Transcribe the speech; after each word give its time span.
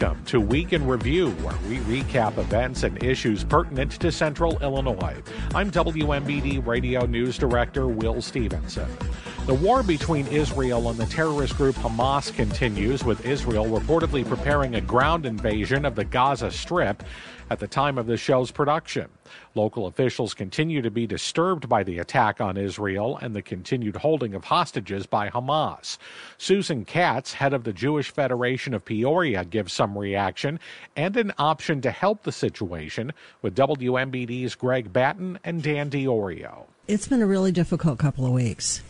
Welcome 0.00 0.24
to 0.26 0.40
Week 0.40 0.72
in 0.72 0.86
Review, 0.86 1.30
where 1.42 1.58
we 1.68 1.76
recap 1.80 2.38
events 2.38 2.84
and 2.84 3.02
issues 3.02 3.44
pertinent 3.44 3.92
to 4.00 4.10
Central 4.10 4.58
Illinois. 4.62 5.22
I'm 5.54 5.70
WMBD 5.70 6.66
Radio 6.66 7.04
News 7.04 7.36
Director 7.36 7.86
Will 7.86 8.22
Stevenson. 8.22 8.88
The 9.50 9.56
war 9.56 9.82
between 9.82 10.28
Israel 10.28 10.90
and 10.90 10.96
the 10.96 11.06
terrorist 11.06 11.56
group 11.56 11.74
Hamas 11.74 12.32
continues, 12.32 13.02
with 13.02 13.26
Israel 13.26 13.64
reportedly 13.64 14.24
preparing 14.24 14.76
a 14.76 14.80
ground 14.80 15.26
invasion 15.26 15.84
of 15.84 15.96
the 15.96 16.04
Gaza 16.04 16.52
Strip 16.52 17.02
at 17.50 17.58
the 17.58 17.66
time 17.66 17.98
of 17.98 18.06
the 18.06 18.16
show's 18.16 18.52
production. 18.52 19.08
Local 19.56 19.88
officials 19.88 20.34
continue 20.34 20.82
to 20.82 20.90
be 20.92 21.04
disturbed 21.04 21.68
by 21.68 21.82
the 21.82 21.98
attack 21.98 22.40
on 22.40 22.56
Israel 22.56 23.18
and 23.20 23.34
the 23.34 23.42
continued 23.42 23.96
holding 23.96 24.34
of 24.34 24.44
hostages 24.44 25.04
by 25.06 25.28
Hamas. 25.28 25.98
Susan 26.38 26.84
Katz, 26.84 27.32
head 27.32 27.52
of 27.52 27.64
the 27.64 27.72
Jewish 27.72 28.12
Federation 28.12 28.72
of 28.72 28.84
Peoria, 28.84 29.44
gives 29.44 29.72
some 29.72 29.98
reaction 29.98 30.60
and 30.94 31.16
an 31.16 31.32
option 31.38 31.80
to 31.80 31.90
help 31.90 32.22
the 32.22 32.30
situation 32.30 33.12
with 33.42 33.56
WMBD's 33.56 34.54
Greg 34.54 34.92
Batten 34.92 35.40
and 35.42 35.60
Dan 35.60 35.90
Diorio. 35.90 36.66
It's 36.86 37.08
been 37.08 37.20
a 37.20 37.26
really 37.26 37.50
difficult 37.50 37.98
couple 37.98 38.24
of 38.24 38.30
weeks. 38.32 38.82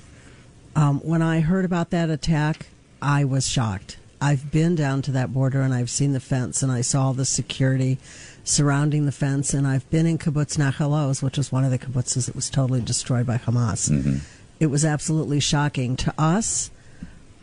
Um, 0.77 1.01
when 1.01 1.23
I 1.23 1.41
heard 1.41 1.65
about 1.65 1.91
that 1.91 2.11
attack, 2.11 2.67
I 3.03 3.25
was 3.25 3.49
shocked. 3.49 3.99
I've 4.21 4.51
been 4.51 4.75
down 4.75 5.03
to 5.03 5.13
that 5.13 5.33
border 5.33 5.63
and 5.63 5.73
I've 5.73 5.89
seen 5.89 6.13
the 6.13 6.21
fence 6.21 6.63
and 6.63 6.71
I 6.71 6.83
saw 6.83 7.13
the 7.13 7.25
security 7.25 7.99
surrounding 8.45 9.07
the 9.07 9.13
fence. 9.13 9.55
And 9.55 9.67
I've 9.67 9.89
been 9.91 10.07
in 10.07 10.19
kibbutz 10.19 10.59
Nahal 10.59 10.93
Oz, 10.93 11.23
which 11.23 11.39
was 11.39 11.51
one 11.51 11.65
of 11.65 11.71
the 11.71 11.79
kibbutzes 11.79 12.27
that 12.27 12.37
was 12.37 12.51
totally 12.51 12.83
destroyed 12.83 13.27
by 13.27 13.39
Hamas. 13.39 13.91
Mm-hmm. 13.91 14.19
It 14.59 14.67
was 14.67 14.85
absolutely 14.85 15.41
shocking 15.41 15.97
to 15.97 16.13
us. 16.19 16.71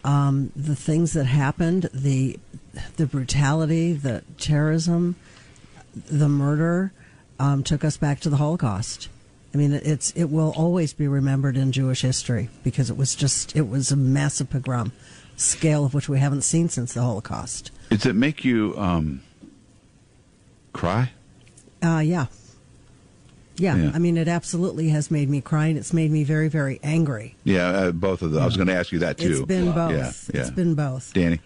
Um, 0.03 0.51
the 0.55 0.75
things 0.75 1.13
that 1.13 1.25
happened, 1.25 1.89
the 1.93 2.39
the 2.95 3.07
brutality, 3.07 3.93
the 3.93 4.23
terrorism, 4.37 5.15
the 5.95 6.29
murder, 6.29 6.93
um, 7.39 7.63
took 7.63 7.83
us 7.83 7.97
back 7.97 8.19
to 8.21 8.29
the 8.29 8.37
Holocaust. 8.37 9.09
I 9.57 9.59
mean, 9.59 9.73
it's 9.73 10.11
it 10.11 10.25
will 10.25 10.53
always 10.55 10.93
be 10.93 11.07
remembered 11.07 11.57
in 11.57 11.71
Jewish 11.71 12.03
history 12.03 12.49
because 12.63 12.91
it 12.91 12.95
was 12.95 13.15
just 13.15 13.55
it 13.55 13.67
was 13.67 13.91
a 13.91 13.95
massive 13.95 14.51
pogrom, 14.51 14.91
scale 15.35 15.83
of 15.83 15.95
which 15.95 16.07
we 16.07 16.19
haven't 16.19 16.43
seen 16.43 16.69
since 16.69 16.93
the 16.93 17.01
Holocaust. 17.01 17.71
Does 17.89 18.05
it 18.05 18.15
make 18.15 18.45
you 18.45 18.75
um, 18.77 19.23
cry? 20.73 21.11
Uh, 21.81 22.03
yeah. 22.05 22.27
yeah. 23.55 23.77
yeah. 23.77 23.91
I 23.95 23.97
mean, 23.97 24.15
it 24.15 24.27
absolutely 24.27 24.89
has 24.89 25.09
made 25.09 25.27
me 25.27 25.41
cry, 25.41 25.65
and 25.65 25.77
it's 25.79 25.91
made 25.91 26.11
me 26.11 26.23
very, 26.23 26.49
very 26.49 26.79
angry. 26.83 27.35
Yeah, 27.43 27.67
uh, 27.69 27.91
both 27.93 28.21
of 28.21 28.33
them. 28.33 28.43
I 28.43 28.45
was 28.45 28.57
going 28.57 28.67
to 28.67 28.75
ask 28.75 28.91
you 28.91 28.99
that 28.99 29.17
too. 29.17 29.39
It's 29.39 29.41
been 29.41 29.71
both. 29.71 29.91
Yeah, 29.91 30.11
yeah. 30.35 30.41
It's 30.41 30.51
been 30.51 30.75
both. 30.75 31.13
Danny, 31.15 31.39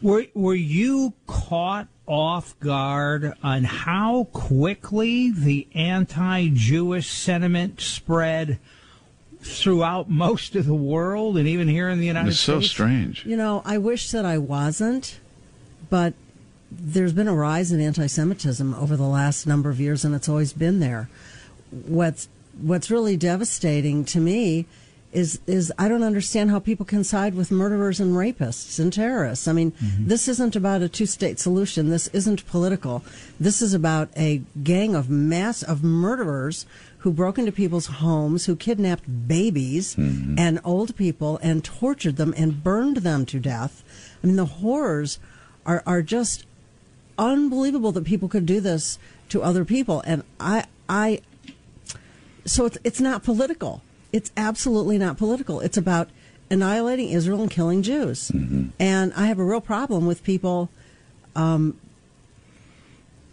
were 0.00 0.24
were 0.34 0.56
you 0.56 1.12
caught 1.28 1.86
off 2.06 2.58
guard 2.60 3.32
on 3.42 3.64
how 3.64 4.24
quickly 4.32 5.30
the 5.30 5.66
anti-Jewish 5.74 7.08
sentiment 7.08 7.80
spread? 7.80 8.58
throughout 9.42 10.08
most 10.08 10.54
of 10.54 10.66
the 10.66 10.74
world 10.74 11.36
and 11.36 11.48
even 11.48 11.68
here 11.68 11.88
in 11.88 11.98
the 11.98 12.06
United 12.06 12.28
it's 12.28 12.40
States. 12.40 12.58
It's 12.58 12.66
so 12.68 12.74
strange. 12.74 13.26
You 13.26 13.36
know, 13.36 13.62
I 13.64 13.78
wish 13.78 14.10
that 14.12 14.24
I 14.24 14.38
wasn't, 14.38 15.18
but 15.90 16.14
there's 16.70 17.12
been 17.12 17.28
a 17.28 17.34
rise 17.34 17.72
in 17.72 17.80
anti-Semitism 17.80 18.74
over 18.74 18.96
the 18.96 19.02
last 19.02 19.46
number 19.46 19.68
of 19.68 19.80
years, 19.80 20.04
and 20.04 20.14
it's 20.14 20.28
always 20.28 20.52
been 20.52 20.80
there. 20.80 21.08
What's 21.70 22.28
what's 22.60 22.90
really 22.90 23.16
devastating 23.16 24.04
to 24.04 24.20
me 24.20 24.66
is 25.12 25.40
is 25.46 25.72
I 25.78 25.88
don't 25.88 26.02
understand 26.02 26.50
how 26.50 26.58
people 26.58 26.86
can 26.86 27.04
side 27.04 27.34
with 27.34 27.50
murderers 27.50 28.00
and 28.00 28.14
rapists 28.14 28.78
and 28.78 28.92
terrorists. 28.92 29.46
I 29.46 29.52
mean, 29.52 29.72
mm-hmm. 29.72 30.08
this 30.08 30.28
isn't 30.28 30.56
about 30.56 30.82
a 30.82 30.88
two-state 30.88 31.38
solution. 31.38 31.90
This 31.90 32.08
isn't 32.08 32.46
political. 32.46 33.04
This 33.38 33.62
is 33.62 33.74
about 33.74 34.08
a 34.16 34.42
gang 34.62 34.94
of 34.94 35.10
mass 35.10 35.62
of 35.62 35.84
murderers 35.84 36.66
who 36.98 37.12
broke 37.12 37.38
into 37.38 37.52
people's 37.52 37.86
homes, 37.86 38.46
who 38.46 38.54
kidnapped 38.54 39.04
babies 39.28 39.96
mm-hmm. 39.96 40.38
and 40.38 40.60
old 40.64 40.96
people 40.96 41.38
and 41.42 41.64
tortured 41.64 42.16
them 42.16 42.32
and 42.36 42.62
burned 42.62 42.98
them 42.98 43.26
to 43.26 43.40
death. 43.40 43.82
I 44.22 44.26
mean, 44.26 44.36
the 44.36 44.46
horrors 44.46 45.18
are 45.66 45.82
are 45.86 46.02
just 46.02 46.46
unbelievable 47.18 47.92
that 47.92 48.04
people 48.04 48.28
could 48.28 48.46
do 48.46 48.60
this 48.60 48.98
to 49.28 49.42
other 49.42 49.64
people. 49.64 50.02
And 50.06 50.24
I, 50.40 50.66
I, 50.88 51.20
so 52.44 52.66
it's, 52.66 52.78
it's 52.84 53.00
not 53.00 53.22
political. 53.22 53.82
It's 54.12 54.30
absolutely 54.36 54.98
not 54.98 55.16
political. 55.16 55.60
It's 55.60 55.76
about 55.76 56.10
annihilating 56.50 57.08
Israel 57.08 57.42
and 57.42 57.50
killing 57.50 57.82
Jews. 57.82 58.30
Mm-hmm. 58.30 58.68
And 58.78 59.12
I 59.14 59.26
have 59.26 59.38
a 59.38 59.44
real 59.44 59.60
problem 59.60 60.06
with 60.06 60.22
people 60.22 60.68
um, 61.34 61.78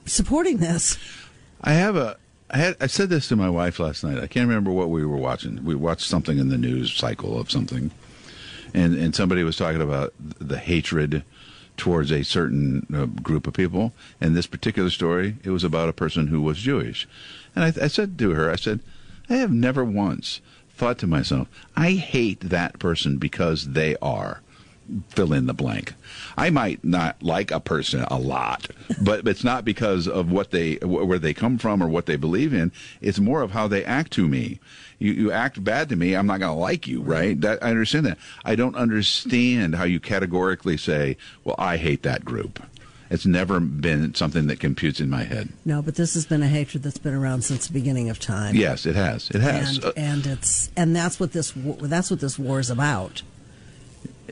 supporting 0.06 0.57
this. 0.57 0.97
I 1.62 1.73
have 1.73 1.95
a. 1.95 2.18
I 2.51 2.57
had 2.57 2.78
I 2.79 2.88
said 2.88 3.09
this 3.09 3.28
to 3.28 3.35
my 3.35 3.50
wife 3.50 3.79
last 3.79 4.03
night. 4.03 4.18
I 4.18 4.25
can't 4.25 4.47
remember 4.47 4.72
what 4.72 4.89
we 4.89 5.06
were 5.06 5.18
watching. 5.18 5.63
We 5.63 5.75
watched 5.75 6.07
something 6.07 6.39
in 6.39 6.50
the 6.50 6.57
news 6.57 6.91
cycle 6.91 7.39
of 7.39 7.51
something, 7.51 7.91
and 8.73 8.95
and 8.95 9.16
somebody 9.16 9.44
was 9.44 9.57
talking 9.57 9.81
about 9.81 10.13
the 10.18 10.57
hatred 10.57 11.23
towards 11.78 12.12
a 12.12 12.23
certain 12.23 12.88
uh, 12.94 13.06
group 13.06 13.45
of 13.45 13.53
people. 13.53 13.94
In 14.19 14.34
this 14.34 14.47
particular 14.47 14.89
story, 14.89 15.38
it 15.44 15.51
was 15.51 15.63
about 15.63 15.89
a 15.89 15.94
person 15.94 16.28
who 16.28 16.41
was 16.41 16.57
Jewish. 16.57 17.07
And 17.56 17.63
I, 17.63 17.85
I 17.85 17.88
said 17.88 18.18
to 18.19 18.31
her, 18.31 18.51
I 18.51 18.56
said, 18.56 18.81
I 19.29 19.35
have 19.35 19.51
never 19.51 19.84
once 19.85 20.41
thought 20.79 20.97
to 21.00 21.07
myself, 21.07 21.47
I 21.75 21.91
hate 21.91 22.40
that 22.40 22.79
person 22.79 23.17
because 23.17 23.73
they 23.73 23.95
are 24.01 24.41
fill 25.09 25.34
in 25.34 25.45
the 25.45 25.53
blank. 25.53 25.94
I 26.35 26.50
might 26.50 26.84
not 26.84 27.22
like 27.22 27.51
a 27.51 27.59
person 27.59 28.03
a 28.09 28.17
lot, 28.17 28.67
but 29.01 29.28
it's 29.28 29.44
not 29.44 29.66
because 29.66 30.07
of 30.07 30.31
what 30.31 30.51
they 30.51 30.75
where 30.75 31.19
they 31.19 31.34
come 31.34 31.57
from 31.57 31.84
or 31.84 31.88
what 31.88 32.06
they 32.06 32.16
believe 32.16 32.53
in. 32.53 32.72
It's 33.01 33.19
more 33.19 33.41
of 33.41 33.51
how 33.51 33.68
they 33.68 33.85
act 33.85 34.12
to 34.13 34.28
me. 34.28 34.59
You, 34.97 35.13
you 35.13 35.31
act 35.31 35.63
bad 35.63 35.89
to 35.89 35.95
me, 35.95 36.16
I'm 36.16 36.28
not 36.28 36.39
going 36.39 36.53
to 36.53 36.59
like 36.59 36.88
you, 36.88 37.01
right? 37.01 37.39
That, 37.39 37.63
I 37.63 37.69
understand 37.69 38.06
that. 38.06 38.18
I 38.44 38.56
don't 38.56 38.75
understand 38.75 39.75
how 39.75 39.85
you 39.85 40.00
categorically 40.00 40.78
say, 40.78 41.18
"Well, 41.44 41.56
I 41.57 41.78
hate 41.78 42.03
that 42.03 42.25
group." 42.25 42.62
It's 43.09 43.25
never 43.25 43.59
been 43.59 44.14
something 44.14 44.47
that 44.47 44.59
computes 44.59 45.00
in 45.00 45.09
my 45.09 45.24
head. 45.24 45.50
No, 45.66 45.81
but 45.81 45.96
this 45.96 46.14
has 46.14 46.25
been 46.28 46.44
a 46.44 46.47
hatred 46.47 46.84
that's 46.84 47.00
been 47.00 47.16
around 47.16 47.44
since 47.44 47.68
the 47.68 47.74
beginning 47.74 48.09
of 48.09 48.20
time. 48.20 48.56
Yes, 48.56 48.86
it 48.86 48.96
has. 48.96 49.30
It 49.31 49.42
has. 49.42 49.78
And, 49.78 49.86
uh, 49.86 49.92
and 49.97 50.28
it's 50.28 50.70
and 50.78 50.96
that's 50.96 51.19
what 51.19 51.31
this 51.31 51.52
that's 51.56 52.12
what 52.12 52.19
this 52.19 52.38
war 52.38 52.59
is 52.59 52.69
about. 52.69 53.24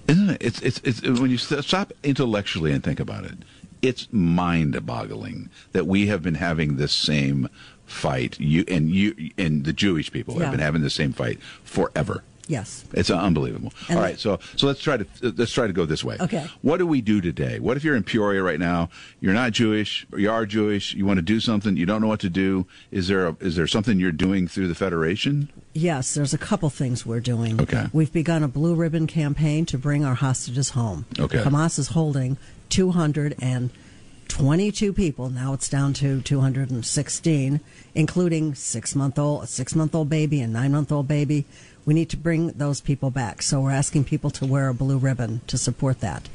Isn't 0.07 0.29
it? 0.29 0.37
It's, 0.41 0.61
it's, 0.61 0.79
it's 0.83 1.01
when 1.01 1.31
you 1.31 1.37
stop 1.37 1.91
intellectually 2.03 2.71
and 2.71 2.83
think 2.83 2.99
about 2.99 3.25
it, 3.25 3.33
it's 3.81 4.07
mind-boggling 4.11 5.49
that 5.73 5.85
we 5.85 6.07
have 6.07 6.23
been 6.23 6.35
having 6.35 6.77
this 6.77 6.93
same 6.93 7.49
fight. 7.85 8.39
You 8.39 8.63
and 8.67 8.89
you 8.89 9.31
and 9.37 9.65
the 9.65 9.73
Jewish 9.73 10.11
people 10.11 10.35
yeah. 10.35 10.43
have 10.43 10.51
been 10.51 10.61
having 10.61 10.81
the 10.81 10.89
same 10.89 11.13
fight 11.13 11.41
forever. 11.63 12.23
Yes, 12.47 12.85
it's 12.93 13.09
unbelievable. 13.09 13.73
And 13.89 13.97
All 13.97 14.03
right, 14.03 14.19
so 14.19 14.39
so 14.55 14.67
let's 14.67 14.81
try 14.81 14.97
to 14.97 15.05
let's 15.21 15.51
try 15.51 15.67
to 15.67 15.73
go 15.73 15.85
this 15.85 16.03
way. 16.03 16.17
Okay. 16.19 16.47
What 16.61 16.77
do 16.77 16.87
we 16.87 17.01
do 17.01 17.21
today? 17.21 17.59
What 17.59 17.77
if 17.77 17.83
you're 17.83 17.95
in 17.95 18.03
Peoria 18.03 18.41
right 18.41 18.59
now? 18.59 18.89
You're 19.19 19.33
not 19.33 19.51
Jewish, 19.51 20.07
you 20.15 20.31
are 20.31 20.45
Jewish. 20.45 20.93
You 20.93 21.05
want 21.05 21.17
to 21.17 21.23
do 21.23 21.39
something, 21.39 21.77
you 21.77 21.85
don't 21.85 22.01
know 22.01 22.07
what 22.07 22.19
to 22.21 22.29
do. 22.29 22.65
Is 22.91 23.07
there 23.07 23.27
a, 23.27 23.35
is 23.39 23.55
there 23.55 23.67
something 23.67 23.99
you're 23.99 24.11
doing 24.11 24.47
through 24.47 24.67
the 24.67 24.75
federation? 24.75 25.49
Yes, 25.73 26.13
there's 26.15 26.33
a 26.33 26.37
couple 26.39 26.69
things 26.69 27.05
we're 27.05 27.19
doing. 27.19 27.61
Okay. 27.61 27.85
We've 27.93 28.11
begun 28.11 28.41
a 28.43 28.47
blue 28.47 28.73
ribbon 28.73 29.05
campaign 29.05 29.65
to 29.67 29.77
bring 29.77 30.03
our 30.03 30.15
hostages 30.15 30.71
home. 30.71 31.05
Okay. 31.19 31.37
Hamas 31.39 31.77
is 31.77 31.89
holding 31.89 32.37
222 32.69 34.93
people. 34.93 35.29
Now 35.29 35.53
it's 35.53 35.69
down 35.69 35.93
to 35.93 36.21
216, 36.21 37.59
including 37.93 38.55
six 38.55 38.95
month 38.95 39.19
old, 39.19 39.43
a 39.43 39.47
six 39.47 39.75
month 39.75 39.93
old 39.93 40.09
baby, 40.09 40.41
and 40.41 40.51
nine 40.51 40.71
month 40.71 40.91
old 40.91 41.07
baby. 41.07 41.45
We 41.87 41.93
need 41.93 42.09
to 42.09 42.17
bring 42.17 42.49
those 42.49 42.81
people 42.81 43.11
back. 43.11 43.41
So 43.41 43.61
we're 43.61 43.71
asking 43.71 44.03
people 44.03 44.29
to 44.31 44.45
wear 44.45 44.67
a 44.67 44.73
blue 44.73 44.97
ribbon 44.97 45.39
to 45.47 45.57
support 45.57 46.01
that. 46.01 46.27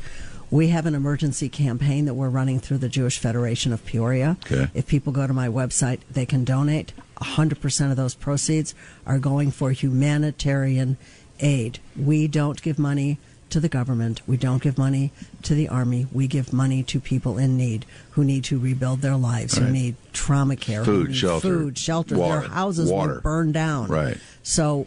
We 0.51 0.69
have 0.69 0.87
an 0.87 0.95
emergency 0.95 1.51
campaign 1.51 2.07
that 2.07 2.15
we're 2.15 2.31
running 2.31 2.59
through 2.59 2.79
the 2.79 2.89
Jewish 2.89 3.19
Federation 3.19 3.71
of 3.71 3.85
Peoria. 3.85 4.39
Okay. 4.47 4.71
If 4.73 4.87
people 4.87 5.13
go 5.13 5.27
to 5.27 5.33
my 5.35 5.49
website, 5.49 6.01
they 6.11 6.25
can 6.25 6.45
donate. 6.45 6.95
100% 7.19 7.91
of 7.91 7.97
those 7.99 8.15
proceeds 8.15 8.75
are 9.07 9.19
going 9.19 9.51
for 9.51 9.73
humanitarian 9.73 10.97
aid. 11.41 11.81
We 11.97 12.29
don't 12.29 12.61
give 12.63 12.79
money 12.79 13.19
to 13.51 13.61
the 13.61 13.69
government. 13.69 14.23
We 14.27 14.39
don't 14.39 14.63
give 14.63 14.79
money 14.79 15.13
to 15.43 15.55
the 15.55 15.69
army. 15.69 16.07
We 16.13 16.29
give 16.29 16.55
money 16.55 16.83
to 16.85 16.99
people 16.99 17.37
in 17.37 17.59
need 17.59 17.85
who 18.13 18.25
need 18.25 18.45
to 18.45 18.59
rebuild 18.59 19.03
their 19.03 19.17
lives, 19.17 19.59
right. 19.59 19.67
who 19.67 19.73
need 19.73 19.97
trauma 20.15 20.57
care, 20.57 20.83
food, 20.83 21.15
shelter, 21.15 21.49
food, 21.49 21.79
shelter. 21.79 22.17
Water, 22.17 22.41
their 22.41 22.49
houses 22.49 22.91
water. 22.91 23.17
were 23.17 23.21
burned 23.21 23.53
down. 23.53 23.89
Right. 23.89 24.17
So 24.43 24.87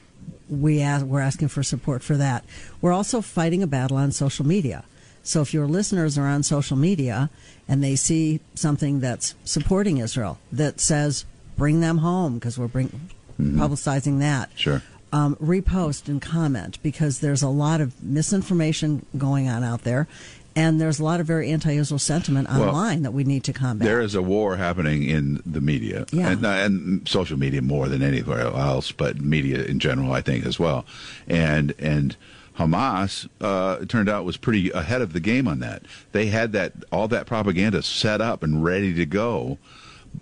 we 0.49 0.81
ask, 0.81 1.05
we're 1.05 1.21
asking 1.21 1.47
for 1.49 1.63
support 1.63 2.03
for 2.03 2.17
that. 2.17 2.45
We're 2.81 2.93
also 2.93 3.21
fighting 3.21 3.63
a 3.63 3.67
battle 3.67 3.97
on 3.97 4.11
social 4.11 4.45
media. 4.45 4.83
So 5.23 5.41
if 5.41 5.53
your 5.53 5.67
listeners 5.67 6.17
are 6.17 6.27
on 6.27 6.43
social 6.43 6.77
media 6.77 7.29
and 7.67 7.83
they 7.83 7.95
see 7.95 8.41
something 8.53 8.99
that's 8.99 9.33
supporting 9.43 9.97
Israel 9.97 10.37
that 10.51 10.79
says 10.79 11.25
bring 11.57 11.81
them 11.81 11.99
home 11.99 12.35
because 12.35 12.59
we're 12.59 12.67
bring, 12.67 12.89
mm-hmm. 12.89 13.59
publicizing 13.59 14.19
that. 14.19 14.51
Sure. 14.55 14.83
um, 15.11 15.35
repost 15.37 16.09
and 16.09 16.21
comment 16.21 16.77
because 16.83 17.19
there's 17.21 17.41
a 17.41 17.47
lot 17.47 17.79
of 17.79 18.03
misinformation 18.03 19.05
going 19.17 19.47
on 19.47 19.63
out 19.63 19.83
there. 19.83 20.07
And 20.55 20.79
there's 20.79 20.99
a 20.99 21.03
lot 21.03 21.19
of 21.19 21.27
very 21.27 21.51
anti-Israel 21.51 21.99
sentiment 21.99 22.47
Well, 22.47 22.69
online 22.69 23.03
that 23.03 23.11
we 23.11 23.25
need 23.25 23.43
to 23.43 23.53
combat. 23.53 23.85
There 23.85 23.99
is 24.01 24.15
a 24.15 24.21
war 24.21 24.55
happening 24.55 25.03
in 25.03 25.41
the 25.45 25.59
media, 25.59 26.05
Yeah. 26.11 26.29
and, 26.31 26.45
and 26.45 27.07
social 27.07 27.37
media 27.37 27.61
more 27.61 27.89
than 27.89 28.01
anywhere 28.01 28.39
else, 28.47 28.91
but 28.93 29.19
media 29.19 29.63
in 29.63 29.79
general, 29.79 30.13
I 30.13 30.21
think, 30.21 30.45
as 30.45 30.57
well. 30.57 30.85
And 31.27 31.73
and 31.77 32.15
Hamas, 32.57 33.27
uh, 33.41 33.79
it 33.81 33.89
turned 33.89 34.07
out, 34.07 34.23
was 34.23 34.37
pretty 34.37 34.71
ahead 34.71 35.01
of 35.01 35.11
the 35.11 35.19
game 35.19 35.45
on 35.45 35.59
that. 35.59 35.83
They 36.13 36.27
had 36.27 36.53
that 36.53 36.71
all 36.89 37.09
that 37.09 37.25
propaganda 37.25 37.81
set 37.81 38.21
up 38.21 38.43
and 38.43 38.63
ready 38.63 38.93
to 38.93 39.05
go 39.05 39.57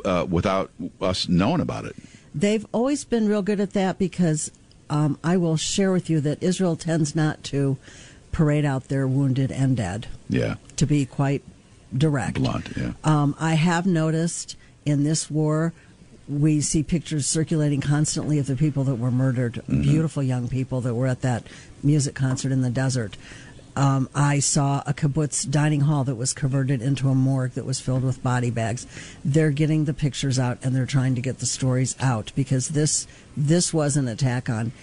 uh, 0.03 0.25
without 0.27 0.71
us 0.99 1.29
knowing 1.29 1.61
about 1.61 1.85
it. 1.85 1.95
They've 2.33 2.65
always 2.71 3.03
been 3.05 3.27
real 3.27 3.43
good 3.43 3.59
at 3.59 3.73
that 3.73 3.99
because 3.99 4.49
um, 4.89 5.19
I 5.23 5.37
will 5.37 5.57
share 5.57 5.91
with 5.91 6.09
you 6.09 6.19
that 6.21 6.41
Israel 6.41 6.75
tends 6.75 7.15
not 7.15 7.43
to 7.45 7.77
parade 8.33 8.65
out 8.65 8.89
their 8.89 9.07
wounded 9.07 9.49
and 9.51 9.77
dead, 9.77 10.07
Yeah, 10.27 10.55
to 10.75 10.85
be 10.85 11.05
quite 11.05 11.41
direct. 11.97 12.35
blunt. 12.35 12.69
Yeah. 12.75 12.91
Um, 13.05 13.35
I 13.39 13.53
have 13.53 13.85
noticed 13.85 14.57
in 14.85 15.03
this 15.05 15.31
war, 15.31 15.71
we 16.27 16.59
see 16.61 16.83
pictures 16.83 17.25
circulating 17.27 17.79
constantly 17.81 18.39
of 18.39 18.47
the 18.47 18.55
people 18.55 18.83
that 18.85 18.95
were 18.95 19.11
murdered, 19.11 19.61
beautiful 19.67 20.21
young 20.23 20.47
people 20.49 20.81
that 20.81 20.93
were 20.95 21.07
at 21.07 21.21
that 21.21 21.43
music 21.81 22.15
concert 22.15 22.51
in 22.51 22.61
the 22.61 22.69
desert. 22.69 23.15
Um, 23.75 24.07
I 24.13 24.37
saw 24.39 24.83
a 24.85 24.93
kibbutz 24.93 25.49
dining 25.49 25.81
hall 25.81 26.03
that 26.03 26.13
was 26.15 26.31
converted 26.31 26.79
into 26.81 27.09
a 27.09 27.15
morgue 27.15 27.53
that 27.53 27.65
was 27.65 27.79
filled 27.79 28.03
with 28.03 28.21
body 28.21 28.51
bags. 28.51 28.85
They're 29.25 29.49
getting 29.49 29.85
the 29.85 29.95
pictures 29.95 30.37
out 30.37 30.59
and 30.61 30.75
they're 30.75 30.85
trying 30.85 31.15
to 31.15 31.21
get 31.21 31.39
the 31.39 31.47
stories 31.47 31.95
out 31.99 32.31
because 32.35 32.69
this 32.69 33.07
this 33.35 33.73
was 33.73 33.97
an 33.97 34.07
attack 34.07 34.47
on 34.47 34.73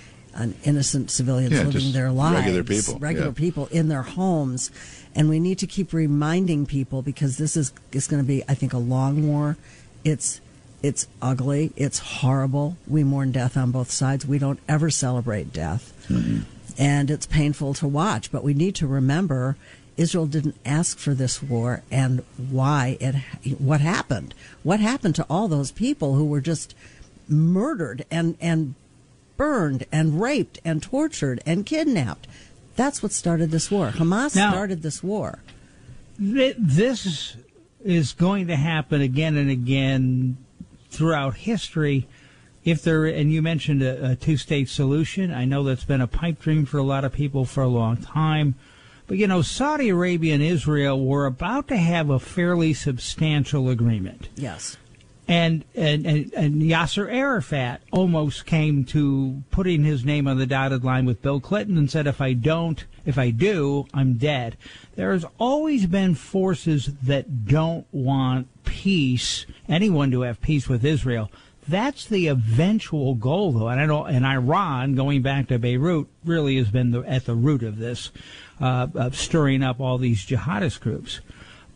on 0.41 0.55
innocent 0.65 1.11
civilians 1.11 1.53
Yeah, 1.53 1.65
living 1.65 1.93
their 1.93 2.11
lives, 2.11 2.37
regular 2.39 2.65
people, 2.65 2.99
regular 2.99 3.29
yeah. 3.29 3.35
people 3.35 3.67
in 3.71 3.89
their 3.89 4.03
homes, 4.03 4.71
and 5.15 5.29
we 5.29 5.39
need 5.39 5.59
to 5.59 5.67
keep 5.67 5.93
reminding 5.93 6.67
people 6.67 7.03
because 7.03 7.37
this 7.37 7.57
is 7.57 7.73
is 7.93 8.07
going 8.07 8.23
to 8.23 8.27
be, 8.27 8.43
I 8.49 8.55
think, 8.55 8.73
a 8.73 8.79
long 8.79 9.27
war. 9.29 9.57
It's 10.05 10.41
it's 10.83 11.07
ugly. 11.21 11.73
It's 11.77 11.99
horrible. 11.99 12.77
We 12.87 13.05
mourn 13.05 13.33
death 13.33 13.57
on 13.57 13.71
both 13.71 13.91
sides. 13.91 14.27
We 14.27 14.39
don't 14.39 14.61
ever 14.69 14.89
celebrate 14.91 15.53
death, 15.53 15.93
and 16.79 17.11
it's 17.11 17.27
painful 17.27 17.75
to 17.75 17.87
watch. 17.87 18.33
But 18.33 18.43
we 18.43 18.55
need 18.55 18.75
to 18.77 18.87
remember. 18.87 19.57
Israel 19.97 20.27
didn't 20.27 20.57
ask 20.65 20.99
for 20.99 21.13
this 21.13 21.43
war 21.43 21.83
and 21.91 22.23
why 22.37 22.97
it 23.01 23.17
what 23.59 23.83
happened 23.83 24.33
what 24.63 24.81
happened 24.81 25.15
to 25.17 25.27
all 25.29 25.47
those 25.47 25.71
people 25.73 26.15
who 26.15 26.25
were 26.25 26.41
just 26.41 26.75
murdered 27.29 28.07
and 28.11 28.35
and 28.41 28.75
burned 29.41 29.87
and 29.91 30.21
raped 30.21 30.59
and 30.67 30.83
tortured 30.83 31.41
and 31.47 31.65
kidnapped. 31.65 32.27
That's 32.77 33.03
what 33.03 33.11
started 33.13 33.51
this 33.51 33.71
war. 33.71 33.89
Hamas 33.91 34.37
Now- 34.37 34.51
started 34.53 34.83
this 34.83 35.03
war. 35.03 35.39
Th- 36.19 36.57
This 36.59 37.37
is 37.83 38.13
going 38.13 38.49
to 38.49 38.57
happen 38.57 39.01
again 39.01 39.37
and 39.39 39.51
again 39.51 40.37
throughout 40.91 41.37
history. 41.37 42.07
If 42.67 42.83
there, 42.83 43.07
and 43.07 43.33
you 43.33 43.41
mentioned 43.41 43.83
a, 43.83 44.11
a 44.11 44.15
two-state 44.17 44.69
solution, 44.69 45.33
I 45.33 45.47
know 45.47 45.63
that's 45.65 45.85
been 45.85 46.03
a 46.03 46.07
pipe 46.07 46.39
dream 46.41 46.67
for 46.67 46.77
a 46.77 46.83
lot 46.83 47.07
of 47.07 47.13
people 47.15 47.47
for 47.47 47.63
a 47.63 47.69
long 47.69 47.97
time. 47.97 48.57
But 49.07 49.17
you 49.17 49.27
know, 49.27 49.41
Saudi 49.41 49.89
Arabia 49.89 50.35
and 50.35 50.43
Israel 50.43 51.03
were 51.03 51.25
about 51.25 51.67
to 51.69 51.79
have 51.79 52.11
a 52.11 52.19
fairly 52.19 52.75
substantial 52.75 53.71
agreement. 53.71 54.29
Yes. 54.37 54.77
And, 55.31 55.65
and, 55.77 56.05
and, 56.07 56.35
and 56.35 56.61
Yasser 56.61 57.09
Arafat 57.09 57.83
almost 57.93 58.47
came 58.47 58.85
to 58.87 59.45
putting 59.53 59.85
his 59.85 60.05
name 60.05 60.27
on 60.27 60.39
the 60.39 60.47
dotted 60.47 60.83
line 60.83 61.05
with 61.05 61.23
Bill 61.23 61.39
Clinton 61.39 61.79
and 61.79 61.89
said, 61.89 62.09
if 62.09 62.21
I 62.21 62.33
don't, 62.33 62.85
if 63.07 63.17
I 63.17 63.31
do, 63.31 63.87
I'm 63.95 64.15
dead. 64.15 64.57
There's 64.97 65.25
always 65.39 65.87
been 65.87 66.17
forces 66.17 66.87
that 67.05 67.47
don't 67.47 67.87
want 67.93 68.49
peace, 68.65 69.47
anyone 69.69 70.11
to 70.11 70.23
have 70.23 70.41
peace 70.41 70.69
with 70.69 70.85
Israel. 70.85 71.31
That's 71.69 72.07
the 72.07 72.27
eventual 72.27 73.15
goal, 73.15 73.53
though. 73.53 73.69
And 73.69 73.81
I 73.81 73.87
know, 73.87 74.07
and 74.07 74.27
Iran, 74.27 74.97
going 74.97 75.23
back 75.23 75.47
to 75.47 75.61
Beirut, 75.61 76.09
really 76.25 76.57
has 76.57 76.71
been 76.73 76.91
the, 76.91 77.03
at 77.03 77.27
the 77.27 77.37
root 77.37 77.63
of 77.63 77.79
this, 77.79 78.11
uh, 78.61 78.89
of 78.97 79.15
stirring 79.15 79.63
up 79.63 79.79
all 79.79 79.97
these 79.97 80.27
jihadist 80.27 80.81
groups. 80.81 81.21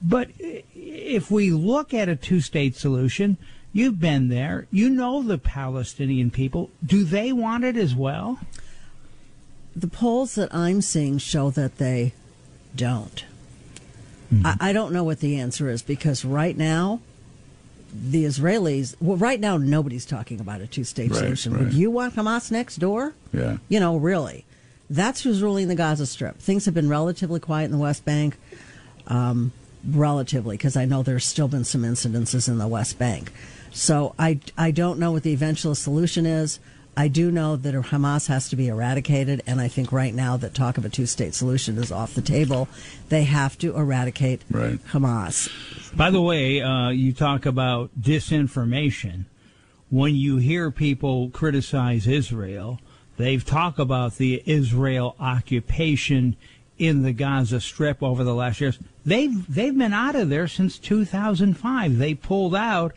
But 0.06 0.28
if 0.38 1.30
we 1.30 1.50
look 1.50 1.94
at 1.94 2.08
a 2.10 2.16
two 2.16 2.40
state 2.40 2.76
solution, 2.76 3.38
you've 3.72 3.98
been 3.98 4.28
there, 4.28 4.66
you 4.70 4.90
know 4.90 5.22
the 5.22 5.38
Palestinian 5.38 6.30
people. 6.30 6.70
Do 6.84 7.04
they 7.04 7.32
want 7.32 7.64
it 7.64 7.76
as 7.76 7.94
well? 7.94 8.38
The 9.74 9.86
polls 9.88 10.34
that 10.36 10.54
I'm 10.54 10.82
seeing 10.82 11.18
show 11.18 11.50
that 11.50 11.78
they 11.78 12.12
don't. 12.76 13.24
I, 14.44 14.56
I 14.60 14.72
don't 14.72 14.92
know 14.92 15.04
what 15.04 15.20
the 15.20 15.38
answer 15.38 15.68
is 15.70 15.80
because 15.82 16.24
right 16.24 16.56
now, 16.56 17.00
the 17.94 18.24
Israelis, 18.24 18.96
well, 19.00 19.16
right 19.16 19.38
now, 19.38 19.56
nobody's 19.56 20.04
talking 20.04 20.40
about 20.40 20.60
a 20.60 20.66
two 20.66 20.82
state 20.82 21.10
Right, 21.12 21.18
solution. 21.20 21.52
right. 21.54 21.62
Would 21.64 21.74
you 21.74 21.90
want 21.90 22.16
Hamas 22.16 22.50
next 22.50 22.76
door? 22.76 23.14
Yeah. 23.32 23.58
You 23.68 23.78
know, 23.78 23.96
really. 23.96 24.44
That's 24.90 25.22
who's 25.22 25.40
ruling 25.40 25.68
the 25.68 25.76
Gaza 25.76 26.04
Strip. 26.06 26.38
Things 26.38 26.64
have 26.64 26.74
been 26.74 26.88
relatively 26.88 27.38
quiet 27.38 27.66
in 27.66 27.70
the 27.70 27.78
West 27.78 28.04
Bank, 28.04 28.36
um, 29.06 29.52
relatively, 29.88 30.56
because 30.56 30.76
I 30.76 30.84
know 30.84 31.02
there's 31.02 31.24
still 31.24 31.48
been 31.48 31.64
some 31.64 31.82
incidences 31.82 32.48
in 32.48 32.58
the 32.58 32.68
West 32.68 32.98
Bank. 32.98 33.32
So 33.72 34.14
I, 34.18 34.40
I 34.56 34.70
don't 34.70 34.98
know 34.98 35.12
what 35.12 35.24
the 35.24 35.32
eventual 35.32 35.74
solution 35.74 36.26
is. 36.26 36.60
I 36.96 37.08
do 37.08 37.32
know 37.32 37.56
that 37.56 37.74
Hamas 37.74 38.28
has 38.28 38.48
to 38.50 38.56
be 38.56 38.68
eradicated, 38.68 39.42
and 39.46 39.60
I 39.60 39.66
think 39.66 39.90
right 39.90 40.14
now 40.14 40.36
that 40.36 40.54
talk 40.54 40.78
of 40.78 40.84
a 40.84 40.88
two 40.88 41.06
state 41.06 41.34
solution 41.34 41.76
is 41.76 41.90
off 41.90 42.14
the 42.14 42.22
table. 42.22 42.68
They 43.08 43.24
have 43.24 43.58
to 43.58 43.74
eradicate 43.76 44.42
Right. 44.48 44.78
Hamas. 44.86 45.50
By 45.96 46.10
the 46.10 46.22
way, 46.22 46.62
uh, 46.62 46.90
you 46.90 47.12
talk 47.12 47.46
about 47.46 47.90
disinformation. 48.00 49.24
When 49.90 50.14
you 50.14 50.36
hear 50.36 50.70
people 50.70 51.30
criticize 51.30 52.06
Israel, 52.06 52.80
they've 53.16 53.44
talked 53.44 53.80
about 53.80 54.16
the 54.16 54.42
Israel 54.46 55.16
occupation 55.18 56.36
in 56.78 57.02
the 57.02 57.12
Gaza 57.12 57.60
Strip 57.60 58.02
over 58.02 58.22
the 58.22 58.34
last 58.34 58.60
years. 58.60 58.78
They've 59.06 59.54
they've 59.54 59.76
been 59.76 59.92
out 59.92 60.16
of 60.16 60.28
there 60.28 60.48
since 60.48 60.78
2005. 60.78 61.98
They 61.98 62.14
pulled 62.14 62.54
out, 62.54 62.94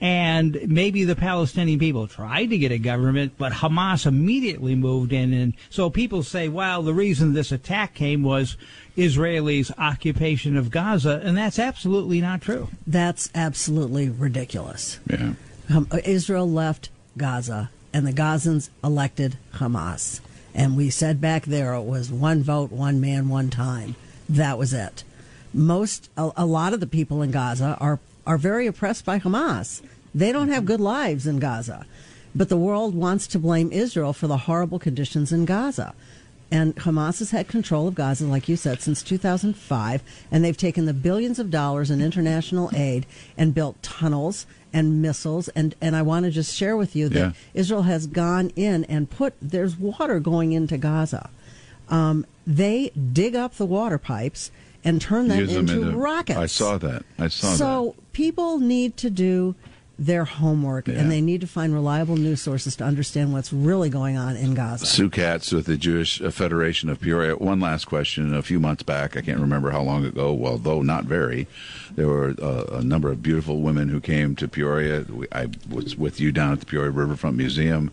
and 0.00 0.58
maybe 0.66 1.04
the 1.04 1.16
Palestinian 1.16 1.78
people 1.78 2.06
tried 2.06 2.46
to 2.46 2.58
get 2.58 2.72
a 2.72 2.78
government, 2.78 3.32
but 3.36 3.52
Hamas 3.52 4.06
immediately 4.06 4.74
moved 4.74 5.12
in. 5.12 5.32
And 5.32 5.54
so 5.68 5.90
people 5.90 6.22
say, 6.22 6.48
well, 6.48 6.82
the 6.82 6.94
reason 6.94 7.34
this 7.34 7.52
attack 7.52 7.94
came 7.94 8.22
was 8.22 8.56
Israelis' 8.96 9.70
occupation 9.76 10.56
of 10.56 10.70
Gaza, 10.70 11.20
and 11.22 11.36
that's 11.36 11.58
absolutely 11.58 12.20
not 12.20 12.40
true. 12.40 12.68
That's 12.86 13.30
absolutely 13.34 14.08
ridiculous. 14.08 15.00
Yeah. 15.08 15.34
Um, 15.74 15.88
Israel 16.04 16.50
left 16.50 16.90
Gaza, 17.16 17.70
and 17.92 18.06
the 18.06 18.12
Gazans 18.12 18.70
elected 18.82 19.36
Hamas. 19.54 20.20
And 20.54 20.76
we 20.76 20.90
said 20.90 21.20
back 21.20 21.44
there 21.44 21.74
it 21.74 21.82
was 21.82 22.10
one 22.10 22.42
vote, 22.42 22.72
one 22.72 23.00
man, 23.00 23.28
one 23.28 23.50
time. 23.50 23.96
That 24.28 24.58
was 24.58 24.72
it. 24.72 25.04
Most, 25.52 26.10
a, 26.16 26.30
a 26.36 26.46
lot 26.46 26.72
of 26.72 26.80
the 26.80 26.86
people 26.86 27.22
in 27.22 27.30
Gaza 27.30 27.76
are 27.80 27.98
are 28.26 28.38
very 28.38 28.66
oppressed 28.66 29.04
by 29.04 29.18
Hamas. 29.18 29.82
They 30.14 30.30
don't 30.30 30.48
have 30.50 30.64
good 30.64 30.80
lives 30.80 31.26
in 31.26 31.38
Gaza, 31.38 31.86
but 32.34 32.48
the 32.48 32.56
world 32.56 32.94
wants 32.94 33.26
to 33.28 33.38
blame 33.38 33.72
Israel 33.72 34.12
for 34.12 34.26
the 34.26 34.36
horrible 34.36 34.78
conditions 34.78 35.32
in 35.32 35.44
Gaza. 35.44 35.94
And 36.52 36.74
Hamas 36.76 37.20
has 37.20 37.30
had 37.30 37.46
control 37.46 37.86
of 37.86 37.94
Gaza, 37.94 38.26
like 38.26 38.48
you 38.48 38.56
said, 38.56 38.82
since 38.82 39.02
2005, 39.04 40.02
and 40.32 40.44
they've 40.44 40.56
taken 40.56 40.86
the 40.86 40.92
billions 40.92 41.38
of 41.38 41.50
dollars 41.50 41.90
in 41.90 42.00
international 42.00 42.70
aid 42.74 43.06
and 43.38 43.54
built 43.54 43.80
tunnels 43.82 44.46
and 44.72 45.00
missiles. 45.00 45.48
And, 45.50 45.76
and 45.80 45.94
I 45.94 46.02
want 46.02 46.24
to 46.24 46.30
just 46.30 46.56
share 46.56 46.76
with 46.76 46.96
you 46.96 47.08
that 47.10 47.18
Yeah. 47.18 47.32
Israel 47.54 47.82
has 47.82 48.08
gone 48.08 48.50
in 48.56 48.84
and 48.84 49.08
put, 49.08 49.34
there's 49.40 49.76
water 49.76 50.18
going 50.18 50.50
into 50.50 50.76
Gaza. 50.76 51.30
Um, 51.88 52.26
they 52.46 52.90
dig 52.90 53.36
up 53.36 53.54
the 53.54 53.66
water 53.66 53.98
pipes 53.98 54.50
and 54.84 55.00
turn 55.00 55.28
them, 55.28 55.38
Use 55.38 55.52
them 55.52 55.68
into, 55.68 55.82
into- 55.82 55.96
rockets. 55.98 56.38
I 56.38 56.46
saw 56.46 56.78
that. 56.78 57.04
I 57.18 57.28
saw 57.28 57.50
that 57.50 57.56
so 57.56 57.94
people 58.12 58.58
need 58.58 58.96
to 58.98 59.10
do 59.10 59.54
their 59.98 60.24
homework 60.24 60.88
Yeah. 60.88 60.94
and 60.94 61.10
they 61.12 61.20
need 61.20 61.42
to 61.42 61.46
find 61.46 61.74
reliable 61.74 62.16
news 62.16 62.40
sources 62.40 62.74
to 62.76 62.84
understand 62.84 63.34
what's 63.34 63.52
really 63.52 63.90
going 63.90 64.16
on 64.16 64.34
in 64.34 64.54
Gaza. 64.54 64.86
Sue 64.86 65.10
Katz 65.10 65.52
with 65.52 65.66
the 65.66 65.76
Jewish 65.76 66.20
Federation 66.20 66.88
of 66.88 66.98
Peoria. 67.02 67.36
One 67.36 67.60
last 67.60 67.84
question. 67.84 68.34
A 68.34 68.40
few 68.42 68.58
months 68.58 68.82
back, 68.82 69.14
I 69.14 69.20
can't 69.20 69.40
remember 69.40 69.70
how 69.70 69.82
long 69.82 70.06
ago, 70.06 70.32
well, 70.32 70.56
though 70.56 70.80
not 70.80 71.04
very, 71.04 71.46
there 71.96 72.08
were 72.08 72.34
uh, 72.40 72.78
a 72.78 72.82
number 72.82 73.10
of 73.10 73.22
beautiful 73.22 73.60
women 73.60 73.90
who 73.90 74.00
came 74.00 74.34
to 74.36 74.48
Peoria. 74.48 75.04
We, 75.06 75.26
I 75.32 75.48
was 75.68 75.96
with 75.96 76.18
you 76.18 76.32
down 76.32 76.54
at 76.54 76.60
the 76.60 76.66
Peoria 76.66 76.90
Riverfront 76.90 77.36
Museum. 77.36 77.92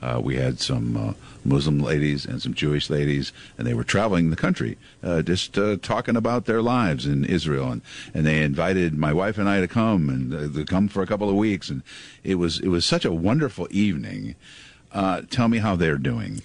Uh, 0.00 0.20
we 0.22 0.36
had 0.36 0.60
some 0.60 0.96
uh, 0.96 1.12
Muslim 1.44 1.80
ladies 1.80 2.24
and 2.24 2.40
some 2.40 2.54
Jewish 2.54 2.88
ladies, 2.88 3.32
and 3.56 3.66
they 3.66 3.74
were 3.74 3.84
traveling 3.84 4.30
the 4.30 4.36
country, 4.36 4.78
uh, 5.02 5.22
just 5.22 5.58
uh, 5.58 5.76
talking 5.82 6.16
about 6.16 6.44
their 6.44 6.62
lives 6.62 7.06
in 7.06 7.24
Israel. 7.24 7.72
And, 7.72 7.82
and 8.14 8.24
they 8.24 8.42
invited 8.42 8.94
my 8.96 9.12
wife 9.12 9.38
and 9.38 9.48
I 9.48 9.60
to 9.60 9.68
come 9.68 10.08
and 10.08 10.34
uh, 10.34 10.56
to 10.56 10.64
come 10.64 10.88
for 10.88 11.02
a 11.02 11.06
couple 11.06 11.28
of 11.28 11.36
weeks. 11.36 11.68
And 11.68 11.82
it 12.22 12.36
was 12.36 12.60
it 12.60 12.68
was 12.68 12.84
such 12.84 13.04
a 13.04 13.12
wonderful 13.12 13.66
evening. 13.70 14.36
Uh, 14.92 15.22
tell 15.30 15.48
me 15.48 15.58
how 15.58 15.76
they're 15.76 15.98
doing. 15.98 16.42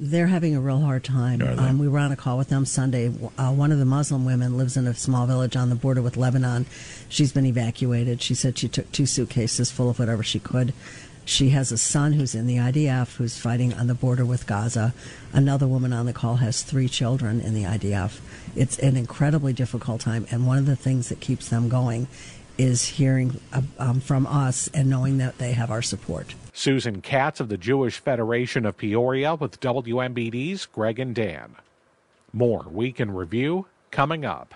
They're 0.00 0.26
having 0.26 0.56
a 0.56 0.60
real 0.60 0.80
hard 0.80 1.04
time. 1.04 1.40
Um, 1.42 1.78
we 1.78 1.86
were 1.86 2.00
on 2.00 2.10
a 2.10 2.16
call 2.16 2.36
with 2.36 2.48
them 2.48 2.64
Sunday. 2.64 3.06
Uh, 3.38 3.52
one 3.52 3.70
of 3.70 3.78
the 3.78 3.84
Muslim 3.84 4.24
women 4.24 4.56
lives 4.56 4.76
in 4.76 4.88
a 4.88 4.94
small 4.94 5.26
village 5.26 5.54
on 5.54 5.68
the 5.68 5.76
border 5.76 6.02
with 6.02 6.16
Lebanon. 6.16 6.66
She's 7.08 7.30
been 7.30 7.46
evacuated. 7.46 8.20
She 8.20 8.34
said 8.34 8.58
she 8.58 8.68
took 8.68 8.90
two 8.90 9.06
suitcases 9.06 9.70
full 9.70 9.88
of 9.88 10.00
whatever 10.00 10.24
she 10.24 10.40
could. 10.40 10.72
She 11.24 11.50
has 11.50 11.70
a 11.70 11.78
son 11.78 12.14
who's 12.14 12.34
in 12.34 12.46
the 12.46 12.56
IDF 12.56 13.16
who's 13.16 13.38
fighting 13.38 13.72
on 13.74 13.86
the 13.86 13.94
border 13.94 14.24
with 14.24 14.46
Gaza. 14.46 14.92
Another 15.32 15.66
woman 15.66 15.92
on 15.92 16.06
the 16.06 16.12
call 16.12 16.36
has 16.36 16.62
three 16.62 16.88
children 16.88 17.40
in 17.40 17.54
the 17.54 17.62
IDF. 17.62 18.20
It's 18.56 18.78
an 18.78 18.96
incredibly 18.96 19.52
difficult 19.52 20.00
time, 20.00 20.26
and 20.30 20.46
one 20.46 20.58
of 20.58 20.66
the 20.66 20.76
things 20.76 21.08
that 21.08 21.20
keeps 21.20 21.48
them 21.48 21.68
going 21.68 22.08
is 22.58 22.84
hearing 22.84 23.40
uh, 23.52 23.62
um, 23.78 24.00
from 24.00 24.26
us 24.26 24.68
and 24.74 24.90
knowing 24.90 25.18
that 25.18 25.38
they 25.38 25.52
have 25.52 25.70
our 25.70 25.82
support. 25.82 26.34
Susan 26.52 27.00
Katz 27.00 27.40
of 27.40 27.48
the 27.48 27.56
Jewish 27.56 27.98
Federation 27.98 28.66
of 28.66 28.76
Peoria 28.76 29.34
with 29.34 29.60
WMBD's 29.60 30.66
Greg 30.66 30.98
and 30.98 31.14
Dan. 31.14 31.56
More 32.32 32.64
Week 32.70 33.00
in 33.00 33.12
Review 33.12 33.66
coming 33.90 34.24
up. 34.24 34.54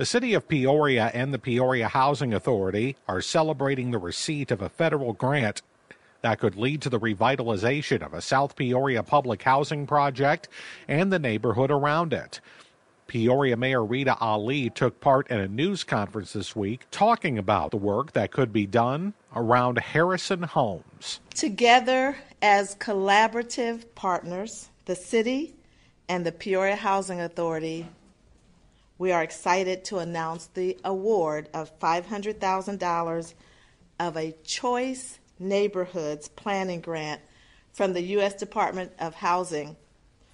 The 0.00 0.06
City 0.06 0.32
of 0.32 0.48
Peoria 0.48 1.10
and 1.12 1.30
the 1.30 1.38
Peoria 1.38 1.86
Housing 1.86 2.32
Authority 2.32 2.96
are 3.06 3.20
celebrating 3.20 3.90
the 3.90 3.98
receipt 3.98 4.50
of 4.50 4.62
a 4.62 4.70
federal 4.70 5.12
grant 5.12 5.60
that 6.22 6.38
could 6.38 6.56
lead 6.56 6.80
to 6.80 6.88
the 6.88 6.98
revitalization 6.98 8.00
of 8.00 8.14
a 8.14 8.22
South 8.22 8.56
Peoria 8.56 9.02
public 9.02 9.42
housing 9.42 9.86
project 9.86 10.48
and 10.88 11.12
the 11.12 11.18
neighborhood 11.18 11.70
around 11.70 12.14
it. 12.14 12.40
Peoria 13.08 13.58
Mayor 13.58 13.84
Rita 13.84 14.16
Ali 14.20 14.70
took 14.70 15.02
part 15.02 15.30
in 15.30 15.38
a 15.38 15.48
news 15.48 15.84
conference 15.84 16.32
this 16.32 16.56
week 16.56 16.86
talking 16.90 17.36
about 17.36 17.70
the 17.70 17.76
work 17.76 18.12
that 18.12 18.30
could 18.30 18.54
be 18.54 18.66
done 18.66 19.12
around 19.36 19.78
Harrison 19.78 20.44
Homes. 20.44 21.20
Together 21.34 22.16
as 22.40 22.74
collaborative 22.76 23.84
partners, 23.94 24.70
the 24.86 24.96
city 24.96 25.56
and 26.08 26.24
the 26.24 26.32
Peoria 26.32 26.76
Housing 26.76 27.20
Authority 27.20 27.86
we 29.00 29.12
are 29.12 29.22
excited 29.22 29.82
to 29.82 29.96
announce 29.96 30.48
the 30.48 30.78
award 30.84 31.48
of 31.54 31.76
$500,000 31.78 33.34
of 33.98 34.16
a 34.18 34.34
Choice 34.44 35.18
Neighborhoods 35.38 36.28
Planning 36.28 36.82
Grant 36.82 37.22
from 37.72 37.94
the 37.94 38.02
U.S. 38.02 38.34
Department 38.34 38.92
of 38.98 39.14
Housing 39.14 39.76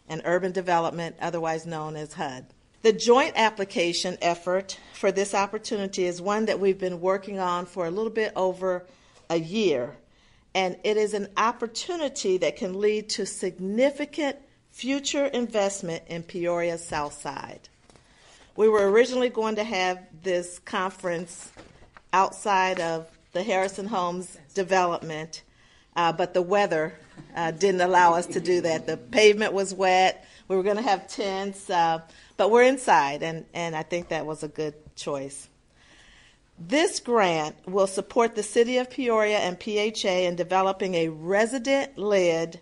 and 0.09 0.21
Urban 0.25 0.51
Development, 0.51 1.15
otherwise 1.21 1.65
known 1.65 1.95
as 1.95 2.15
HUD. 2.15 2.47
The 2.83 2.93
joint 2.93 3.35
application 3.37 4.19
effort 4.21 4.81
for 4.95 5.13
this 5.13 5.33
opportunity 5.33 6.05
is 6.05 6.21
one 6.21 6.47
that 6.47 6.59
we've 6.59 6.77
been 6.77 7.01
working 7.01 7.39
on 7.39 7.67
for 7.67 7.87
a 7.87 7.91
little 7.93 8.11
bit 8.11 8.33
over 8.35 8.85
a 9.31 9.39
year, 9.39 9.97
and 10.57 10.77
it 10.83 10.97
is 10.97 11.15
an 11.15 11.29
opportunity 11.37 12.37
that 12.39 12.57
can 12.57 12.81
lead 12.81 13.11
to 13.11 13.27
significant 13.27 14.39
future 14.73 15.27
investment 15.27 16.03
in 16.09 16.25
Peoria's 16.25 16.85
South 16.85 17.15
Side. 17.21 17.69
We 18.57 18.71
were 18.71 18.91
originally 18.91 19.29
going 19.29 19.57
to 19.57 19.65
have 19.65 20.01
this 20.23 20.59
conference 20.61 21.53
outside 22.15 22.81
of 22.81 23.07
the 23.33 23.43
Harrison 23.43 23.87
Homes 23.87 24.39
development, 24.55 25.43
uh, 25.95 26.13
but 26.13 26.33
the 26.33 26.41
weather 26.41 26.95
uh, 27.35 27.51
didn't 27.51 27.83
allow 27.83 28.15
us 28.15 28.25
to 28.29 28.41
do 28.41 28.63
that. 28.63 28.87
The 28.87 28.97
pavement 28.97 29.53
was 29.53 29.75
wet. 29.75 30.27
We 30.49 30.57
were 30.57 30.63
going 30.63 30.77
to 30.77 30.83
have 30.83 31.07
tents, 31.07 31.69
uh, 31.69 32.01
but 32.39 32.51
we're 32.51 32.63
inside, 32.63 33.23
and, 33.23 33.45
and 33.53 33.77
I 33.77 33.83
think 33.83 34.09
that 34.09 34.25
was 34.25 34.43
a 34.43 34.49
good 34.49 34.73
choice. 34.97 35.51
This 36.59 36.99
grant 36.99 37.57
will 37.69 37.87
support 37.87 38.37
the 38.37 38.43
City 38.43 38.79
of 38.79 38.89
Peoria 38.89 39.37
and 39.37 39.63
PHA 39.63 40.09
in 40.09 40.35
developing 40.35 40.95
a 40.95 41.09
resident 41.09 41.99
led, 41.99 42.59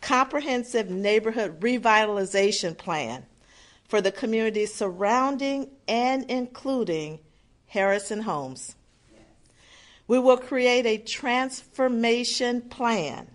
comprehensive 0.00 0.90
neighborhood 0.90 1.60
revitalization 1.60 2.76
plan 2.76 3.24
for 3.88 4.00
the 4.00 4.12
communities 4.12 4.74
surrounding 4.74 5.70
and 5.88 6.24
including 6.30 7.18
Harrison 7.66 8.22
Homes. 8.22 8.76
We 10.06 10.18
will 10.18 10.36
create 10.36 10.86
a 10.86 10.98
transformation 10.98 12.62
plan 12.62 13.28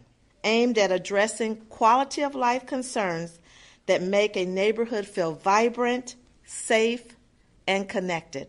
aimed 0.44 0.78
at 0.78 0.92
addressing 0.92 1.58
quality 1.68 2.22
of 2.22 2.36
life 2.36 2.66
concerns 2.66 3.40
that 3.86 4.02
make 4.02 4.36
a 4.36 4.46
neighborhood 4.46 5.06
feel 5.06 5.34
vibrant, 5.34 6.16
safe, 6.46 7.16
and 7.68 7.88
connected. 7.88 8.48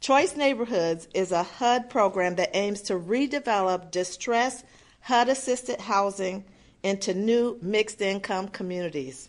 Choice 0.00 0.34
Neighborhoods 0.34 1.08
is 1.14 1.30
a 1.30 1.42
HUD 1.42 1.90
program 1.90 2.36
that 2.36 2.56
aims 2.56 2.80
to 2.82 2.94
redevelop 2.94 3.90
distressed 3.90 4.64
HUD 5.02 5.28
assisted 5.28 5.80
housing 5.80 6.44
into 6.82 7.12
new 7.12 7.58
mixed 7.60 8.00
income 8.00 8.48
communities. 8.48 9.28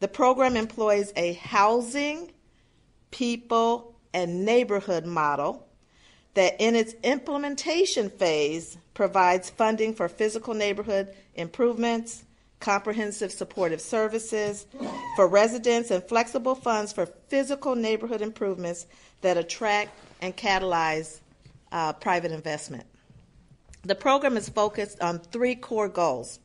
The 0.00 0.08
program 0.08 0.56
employs 0.56 1.12
a 1.16 1.34
housing, 1.34 2.32
people, 3.10 3.94
and 4.12 4.44
neighborhood 4.44 5.06
model 5.06 5.66
that, 6.34 6.56
in 6.58 6.76
its 6.76 6.94
implementation 7.02 8.10
phase, 8.10 8.76
provides 8.92 9.48
funding 9.50 9.94
for 9.94 10.08
physical 10.08 10.52
neighborhood 10.54 11.14
improvements, 11.34 12.24
comprehensive 12.60 13.32
supportive 13.32 13.80
services 13.80 14.66
for 15.16 15.26
residents, 15.28 15.90
and 15.90 16.02
flexible 16.04 16.54
funds 16.54 16.92
for 16.92 17.06
physical 17.28 17.74
neighborhood 17.74 18.20
improvements 18.20 18.86
that 19.22 19.36
attract 19.36 19.90
and 20.20 20.36
catalyze 20.36 21.20
uh, 21.72 21.92
private 21.94 22.32
investment. 22.32 22.84
The 23.82 23.94
program 23.94 24.36
is 24.36 24.48
focused 24.48 25.00
on 25.00 25.20
three 25.20 25.54
core 25.54 25.88
goals 25.88 26.40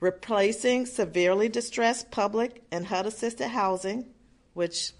replacing 0.00 0.86
severely 0.86 1.48
distressed 1.48 2.10
public 2.10 2.62
and 2.70 2.86
HUD 2.86 3.06
assisted 3.06 3.48
housing, 3.48 4.06
which 4.54 4.92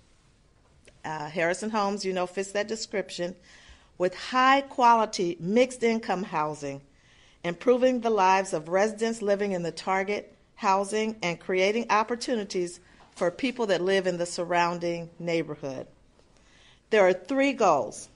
uh, 1.05 1.29
Harrison 1.29 1.71
Homes, 1.71 2.05
you 2.05 2.13
know, 2.13 2.27
fits 2.27 2.53
that 2.53 2.69
description, 2.69 3.37
with 3.99 4.15
high 4.15 4.61
quality 4.63 5.37
mixed 5.39 5.83
income 5.83 6.23
housing, 6.23 6.83
improving 7.45 8.01
the 8.01 8.11
lives 8.11 8.53
of 8.53 8.69
residents 8.69 9.23
living 9.23 9.53
in 9.53 9.63
the 9.63 9.73
target 9.73 10.35
housing, 10.57 11.17
and 11.23 11.39
creating 11.39 11.87
opportunities 11.91 12.81
for 13.15 13.31
people 13.31 13.67
that 13.67 13.83
live 13.83 14.07
in 14.07 14.17
the 14.17 14.27
surrounding 14.27 15.11
neighborhood. 15.19 15.87
There 16.91 17.07
are 17.07 17.13
three 17.13 17.53
goals 17.53 18.09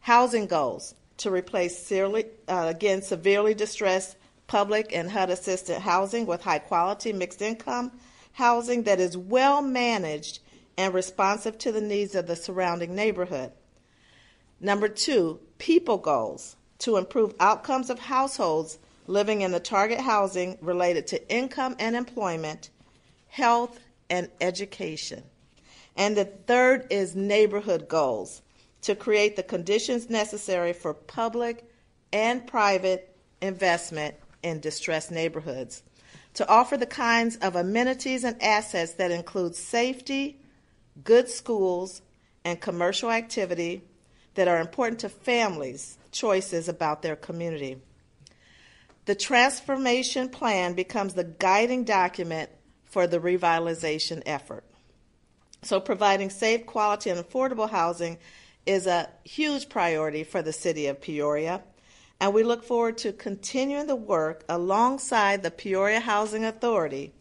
housing 0.00 0.46
goals 0.46 0.94
to 1.16 1.30
replace, 1.30 1.78
severely, 1.78 2.26
uh, 2.48 2.66
again, 2.68 3.00
severely 3.00 3.54
distressed 3.54 4.16
public 4.46 4.94
and 4.94 5.10
HUD 5.10 5.30
assisted 5.30 5.80
housing 5.80 6.26
with 6.26 6.42
high 6.42 6.58
quality 6.58 7.12
mixed 7.12 7.42
income 7.42 7.92
housing 8.34 8.82
that 8.82 9.00
is 9.00 9.16
well 9.16 9.62
managed 9.62 10.40
and 10.76 10.92
responsive 10.92 11.56
to 11.58 11.72
the 11.72 11.80
needs 11.80 12.14
of 12.14 12.26
the 12.26 12.36
surrounding 12.36 12.94
neighborhood. 12.94 13.52
Number 14.60 14.88
two, 14.88 15.40
people 15.58 15.98
goals 15.98 16.56
to 16.78 16.96
improve 16.96 17.34
outcomes 17.38 17.90
of 17.90 17.98
households 17.98 18.78
living 19.06 19.42
in 19.42 19.52
the 19.52 19.60
target 19.60 20.00
housing 20.00 20.58
related 20.60 21.06
to 21.08 21.30
income 21.32 21.76
and 21.78 21.94
employment, 21.94 22.70
health, 23.28 23.78
and 24.10 24.28
education. 24.40 25.22
And 25.96 26.16
the 26.16 26.24
third 26.24 26.86
is 26.90 27.14
neighborhood 27.14 27.88
goals 27.88 28.42
to 28.82 28.94
create 28.94 29.36
the 29.36 29.42
conditions 29.42 30.10
necessary 30.10 30.72
for 30.72 30.92
public 30.92 31.70
and 32.12 32.46
private 32.46 33.16
investment 33.40 34.16
in 34.44 34.60
distressed 34.60 35.10
neighborhoods, 35.10 35.82
to 36.34 36.48
offer 36.48 36.76
the 36.76 36.86
kinds 36.86 37.36
of 37.36 37.56
amenities 37.56 38.22
and 38.22 38.40
assets 38.42 38.92
that 38.94 39.10
include 39.10 39.56
safety, 39.56 40.38
good 41.02 41.28
schools, 41.28 42.02
and 42.44 42.60
commercial 42.60 43.10
activity 43.10 43.82
that 44.34 44.48
are 44.48 44.60
important 44.60 45.00
to 45.00 45.08
families' 45.08 45.96
choices 46.12 46.68
about 46.68 47.02
their 47.02 47.16
community. 47.16 47.78
The 49.06 49.14
transformation 49.14 50.28
plan 50.28 50.74
becomes 50.74 51.14
the 51.14 51.24
guiding 51.24 51.84
document 51.84 52.50
for 52.84 53.06
the 53.06 53.18
revitalization 53.18 54.22
effort. 54.26 54.64
So, 55.62 55.80
providing 55.80 56.30
safe, 56.30 56.66
quality, 56.66 57.10
and 57.10 57.18
affordable 57.18 57.70
housing 57.70 58.18
is 58.66 58.86
a 58.86 59.08
huge 59.24 59.68
priority 59.68 60.24
for 60.24 60.42
the 60.42 60.52
city 60.52 60.86
of 60.86 61.00
Peoria 61.00 61.62
and 62.20 62.32
we 62.32 62.42
look 62.42 62.64
forward 62.64 62.98
to 62.98 63.12
continuing 63.12 63.86
the 63.86 63.96
work 63.96 64.44
alongside 64.48 65.42
the 65.42 65.50
Peoria 65.50 66.00
Housing 66.00 66.44
Authority 66.44 67.12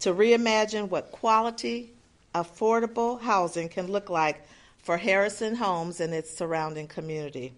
to 0.00 0.14
reimagine 0.14 0.88
what 0.88 1.12
quality, 1.12 1.92
affordable 2.34 3.20
housing 3.20 3.68
can 3.68 3.86
look 3.90 4.10
like 4.10 4.46
for 4.78 4.96
Harrison 4.96 5.56
Homes 5.56 6.00
and 6.00 6.12
its 6.12 6.36
surrounding 6.36 6.88
community. 6.88 7.52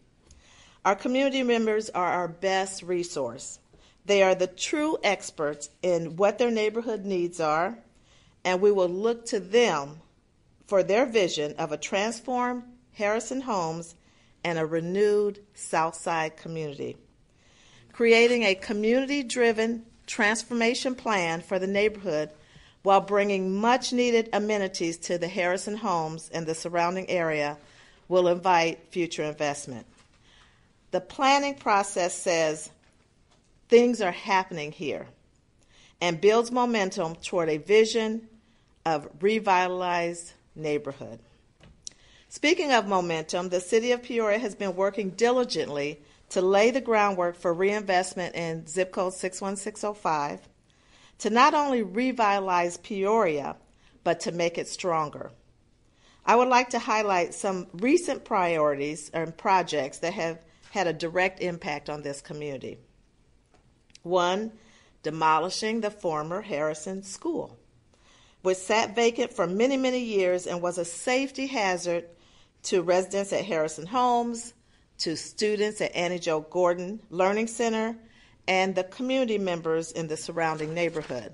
Our 0.85 0.97
community 0.97 1.43
members 1.43 1.91
are 1.91 2.13
our 2.13 2.29
best 2.29 2.83
resource. 2.83 3.61
They 4.05 4.23
are 4.23 4.35
the 4.35 4.49
true 4.49 4.99
experts 5.05 5.71
in 5.83 6.17
what 6.17 6.39
their 6.39 6.51
neighborhood 6.51 7.05
needs 7.05 7.39
are, 7.39 7.79
and 8.45 8.61
we 8.61 8.73
will 8.73 8.89
look 8.89 9.25
to 9.27 9.39
them 9.39 10.01
for 10.67 10.83
their 10.83 11.07
vision 11.07 11.55
of 11.59 11.71
a 11.71 11.77
transformed 11.77 12.65
Harrison 12.95 13.43
Homes 13.43 13.95
and 14.45 14.59
a 14.59 14.67
renewed 14.67 15.39
Southside 15.55 16.37
community. 16.37 16.97
creating 17.93 18.43
a 18.43 18.55
community 18.55 19.23
driven 19.23 19.85
transformation 20.07 20.95
plan 20.95 21.41
for 21.41 21.59
the 21.59 21.67
neighborhood 21.67 22.31
while 22.83 23.01
bringing 23.01 23.55
much 23.55 23.93
needed 23.93 24.29
amenities 24.33 24.97
to 24.97 25.19
the 25.19 25.29
Harrison 25.29 25.77
homes 25.77 26.31
and 26.33 26.47
the 26.47 26.55
surrounding 26.55 27.09
area 27.09 27.57
will 28.09 28.27
invite 28.29 28.81
future 28.91 29.23
investment. 29.23 29.87
The 30.91 31.01
planning 31.01 31.55
process 31.55 32.15
says 32.15 32.71
things 33.69 34.01
are 34.01 34.11
happening 34.11 34.73
here 34.73 35.07
and 36.01 36.21
builds 36.21 36.51
momentum 36.51 37.15
toward 37.17 37.49
a 37.49 37.59
vision 37.59 38.29
of 38.85 39.09
revitalized 39.21 40.33
neighborhood. 40.57 41.21
Speaking 42.35 42.73
of 42.73 42.89
momentum, 42.89 43.51
the 43.51 43.61
city 43.61 43.93
of 43.93 44.03
Peoria 44.03 44.39
has 44.39 44.55
been 44.55 44.75
working 44.75 45.11
diligently 45.11 46.01
to 46.31 46.41
lay 46.41 46.71
the 46.71 46.81
groundwork 46.81 47.37
for 47.37 47.53
reinvestment 47.53 48.35
in 48.35 48.67
zip 48.67 48.91
code 48.91 49.13
61605 49.13 50.41
to 51.19 51.29
not 51.29 51.53
only 51.53 51.83
revitalize 51.83 52.79
Peoria, 52.79 53.57
but 54.03 54.21
to 54.21 54.33
make 54.33 54.57
it 54.57 54.67
stronger. 54.67 55.31
I 56.25 56.37
would 56.37 56.49
like 56.49 56.71
to 56.71 56.79
highlight 56.79 57.35
some 57.35 57.67
recent 57.75 58.25
priorities 58.25 59.11
and 59.11 59.37
projects 59.37 59.99
that 59.99 60.15
have 60.15 60.39
had 60.71 60.87
a 60.87 60.95
direct 60.95 61.41
impact 61.41 61.91
on 61.91 62.01
this 62.01 62.23
community. 62.23 62.79
One, 64.05 64.53
demolishing 65.03 65.83
the 65.83 65.91
former 65.91 66.41
Harrison 66.41 67.03
School, 67.03 67.59
which 68.41 68.57
sat 68.57 68.95
vacant 68.95 69.35
for 69.35 69.47
many, 69.47 69.77
many 69.77 70.01
years 70.01 70.47
and 70.47 70.63
was 70.63 70.79
a 70.79 70.85
safety 70.87 71.47
hazard 71.49 72.07
to 72.65 72.83
residents 72.83 73.33
at 73.33 73.45
Harrison 73.45 73.87
Homes, 73.87 74.55
to 74.99 75.17
students 75.17 75.81
at 75.81 75.95
Annie 75.95 76.19
Jo 76.19 76.41
Gordon 76.41 77.01
Learning 77.11 77.47
Center, 77.47 77.97
and 78.47 78.75
the 78.75 78.85
community 78.85 79.39
members 79.39 79.93
in 79.93 80.09
the 80.09 80.17
surrounding 80.17 80.75
neighborhood. 80.75 81.33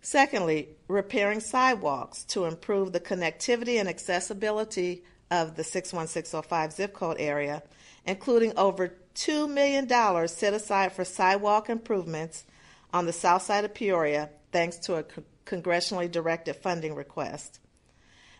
Secondly, 0.00 0.68
repairing 0.88 1.40
sidewalks 1.40 2.24
to 2.24 2.44
improve 2.44 2.92
the 2.92 3.00
connectivity 3.00 3.80
and 3.80 3.88
accessibility 3.88 5.02
of 5.30 5.56
the 5.56 5.64
61605 5.64 6.72
zip 6.72 6.92
code 6.92 7.16
area, 7.18 7.62
including 8.04 8.56
over 8.56 8.94
$2 9.16 9.50
million 9.50 9.88
set 10.28 10.54
aside 10.54 10.92
for 10.92 11.04
sidewalk 11.04 11.68
improvements 11.68 12.44
on 12.92 13.06
the 13.06 13.12
south 13.12 13.42
side 13.42 13.64
of 13.64 13.74
Peoria, 13.74 14.30
thanks 14.52 14.76
to 14.76 14.94
a 14.94 15.04
congressionally 15.44 16.10
directed 16.10 16.54
funding 16.54 16.94
request. 16.94 17.60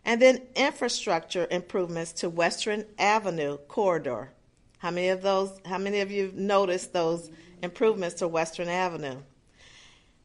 And 0.06 0.22
then 0.22 0.40
infrastructure 0.54 1.46
improvements 1.50 2.12
to 2.14 2.30
Western 2.30 2.86
Avenue 2.98 3.58
corridor. 3.68 4.30
How 4.78 4.90
many 4.90 5.08
of 5.08 5.20
those 5.20 5.60
how 5.66 5.78
many 5.78 6.00
of 6.00 6.10
you 6.10 6.32
noticed 6.34 6.92
those 6.92 7.28
improvements 7.62 8.16
to 8.16 8.28
Western 8.28 8.68
Avenue? 8.68 9.16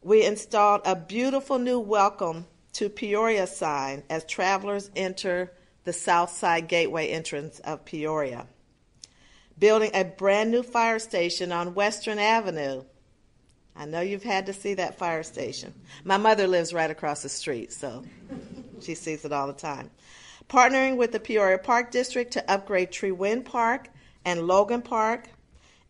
We 0.02 0.24
installed 0.24 0.82
a 0.86 0.96
beautiful 0.96 1.60
new 1.60 1.80
welcome 1.80 2.46
to 2.74 2.90
Peoria 2.90 3.48
sign 3.48 4.04
as 4.10 4.24
travelers 4.24 4.92
enter 4.96 5.52
the 5.84 5.94
South 5.94 6.30
Side 6.30 6.68
Gateway 6.68 7.10
entrance 7.10 7.60
of 7.60 7.84
Peoria 7.84 8.46
building 9.62 9.92
a 9.94 10.04
brand 10.04 10.50
new 10.50 10.64
fire 10.64 10.98
station 10.98 11.52
on 11.52 11.76
Western 11.76 12.18
Avenue. 12.18 12.84
I 13.76 13.86
know 13.86 14.02
you've 14.02 14.24
had 14.24 14.48
to 14.48 14.54
see 14.54 14.74
that 14.74 14.98
fire 14.98 15.24
station. 15.24 15.74
My 16.04 16.18
mother 16.18 16.48
lives 16.48 16.74
right 16.74 16.90
across 16.90 17.22
the 17.22 17.30
street, 17.30 17.72
so 17.72 18.04
she 18.82 18.96
sees 18.96 19.26
it 19.26 19.32
all 19.32 19.48
the 19.48 19.54
time. 19.54 19.92
Partnering 20.50 20.98
with 20.98 21.12
the 21.12 21.20
Peoria 21.20 21.58
Park 21.58 21.92
District 21.92 22.32
to 22.34 22.52
upgrade 22.52 22.92
Trewyn 22.92 23.46
Park 23.46 23.90
and 24.26 24.48
Logan 24.48 24.82
Park, 24.82 25.30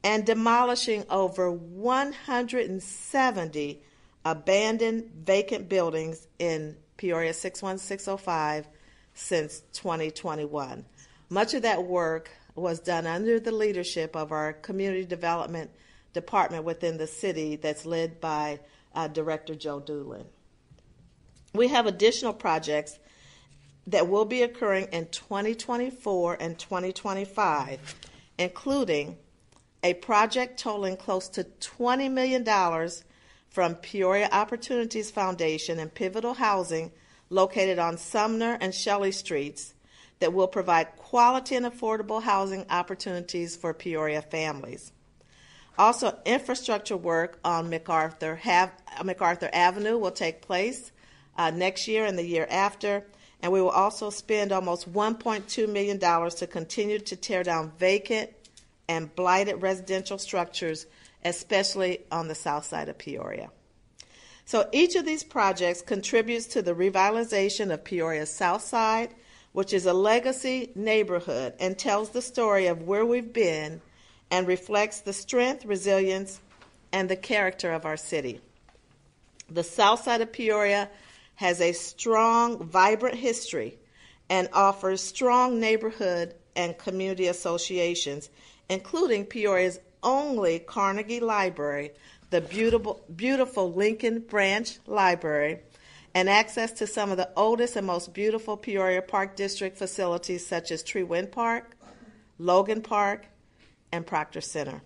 and 0.04 0.26
demolishing 0.26 1.06
over 1.10 1.52
170 1.52 3.84
abandoned 4.26 5.12
vacant 5.24 5.70
buildings 5.70 6.28
in 6.40 6.76
Peoria 6.98 7.34
61605 7.34 8.68
since 9.14 9.62
2021. 9.74 10.86
Much 11.30 11.54
of 11.54 11.62
that 11.64 11.84
work 11.84 12.32
was 12.56 12.80
done 12.80 13.08
under 13.08 13.40
the 13.40 13.52
leadership 13.52 14.16
of 14.16 14.32
our 14.32 14.54
community 14.54 15.06
development 15.06 15.72
department 16.14 16.64
within 16.64 16.98
the 16.98 17.08
city 17.08 17.56
that's 17.56 17.86
led 17.86 18.20
by 18.20 18.60
uh, 18.94 19.08
Director 19.08 19.56
Joe 19.56 19.80
Dulin. 19.80 20.26
We 21.54 21.68
have 21.68 21.86
additional 21.86 22.34
projects 22.34 23.00
that 23.88 24.08
will 24.08 24.26
be 24.26 24.42
occurring 24.42 24.88
in 24.92 25.08
2024 25.08 26.38
and 26.40 26.58
2025, 26.58 27.96
including 28.38 29.18
a 29.84 29.94
project 29.96 30.60
totaling 30.60 30.96
close 30.96 31.28
to 31.30 31.44
$20 31.44 32.12
million 32.12 32.46
from 33.50 33.76
Peoria 33.76 34.30
Opportunities 34.32 35.12
Foundation 35.12 35.80
and 35.80 35.94
Pivotal 35.94 36.36
Housing 36.36 36.92
located 37.30 37.80
on 37.80 37.98
Sumner 37.98 38.58
and 38.62 38.74
Shelley 38.74 39.12
Streets 39.12 39.74
that 40.20 40.34
will 40.34 40.48
provide 40.48 40.96
quality 40.96 41.56
and 41.56 41.66
affordable 41.66 42.22
housing 42.22 42.66
opportunities 42.70 43.56
for 43.56 43.74
Peoria 43.74 44.22
families. 44.22 44.92
Also, 45.78 46.18
infrastructure 46.26 46.98
work 46.98 47.40
on 47.44 47.70
MacArthur, 47.70 48.40
MacArthur 49.04 49.50
Avenue 49.52 49.98
will 49.98 50.12
take 50.12 50.42
place 50.42 50.92
uh, 51.38 51.52
next 51.52 51.88
year 51.88 52.06
and 52.06 52.18
the 52.18 52.26
year 52.26 52.48
after, 52.50 53.06
and 53.42 53.52
we 53.52 53.62
will 53.62 53.70
also 53.70 54.10
spend 54.10 54.52
almost 54.52 54.92
$1.2 54.92 55.70
million 55.70 56.00
to 56.00 56.48
continue 56.48 57.00
to 57.00 57.16
tear 57.16 57.44
down 57.44 57.72
vacant 57.78 58.30
and 58.88 59.16
blighted 59.16 59.62
residential 59.62 60.18
structures, 60.18 60.86
especially 61.24 62.00
on 62.12 62.28
the 62.28 62.36
south 62.36 62.66
side 62.66 62.90
of 62.90 62.98
Peoria. 62.98 63.50
So 64.46 64.68
each 64.72 64.96
of 64.96 65.06
these 65.06 65.24
projects 65.24 65.82
contributes 65.82 66.46
to 66.48 66.62
the 66.62 66.74
revitalization 66.74 67.74
of 67.74 67.84
Peoria's 67.84 68.34
south 68.34 68.64
side 68.64 69.14
which 69.54 69.74
is 69.74 69.86
a 69.86 69.94
legacy 69.94 70.72
neighborhood 70.76 71.54
and 71.60 71.78
tells 71.78 72.10
the 72.10 72.22
story 72.22 72.68
of 72.68 72.84
where 72.84 73.06
we've 73.06 73.34
been 73.34 73.82
and 74.30 74.48
reflects 74.48 75.02
the 75.02 75.14
strength, 75.14 75.66
resilience, 75.66 76.40
and 76.94 77.10
the 77.10 77.16
character 77.16 77.72
of 77.74 77.86
our 77.86 77.98
city. 77.98 78.40
The 79.50 79.64
south 79.64 80.04
side 80.04 80.22
of 80.22 80.32
Peoria 80.32 80.90
has 81.42 81.60
a 81.60 81.72
strong, 81.72 82.64
vibrant 82.64 83.16
history 83.16 83.76
and 84.30 84.48
offers 84.54 85.02
strong 85.02 85.60
neighborhood 85.60 86.36
and 86.56 86.78
community 86.78 87.26
associations, 87.26 88.30
including 88.70 89.26
Peoria's 89.26 89.80
only 90.04 90.60
Carnegie 90.60 91.20
Library, 91.20 91.94
the 92.30 92.42
beautiful, 92.42 93.04
beautiful 93.16 93.74
Lincoln 93.74 94.20
Branch 94.20 94.78
Library, 94.86 95.62
and 96.14 96.30
access 96.30 96.74
to 96.74 96.86
some 96.86 97.10
of 97.10 97.18
the 97.18 97.32
oldest 97.36 97.76
and 97.76 97.88
most 97.88 98.14
beautiful 98.14 98.56
Peoria 98.56 99.02
Park 99.02 99.36
District 99.36 99.76
facilities 99.76 100.46
such 100.46 100.70
as 100.70 100.84
Trewyn 100.84 101.32
Park, 101.32 101.76
Logan 102.38 102.84
Park, 102.84 103.26
and 103.92 104.06
Proctor 104.06 104.42
Center. 104.42 104.84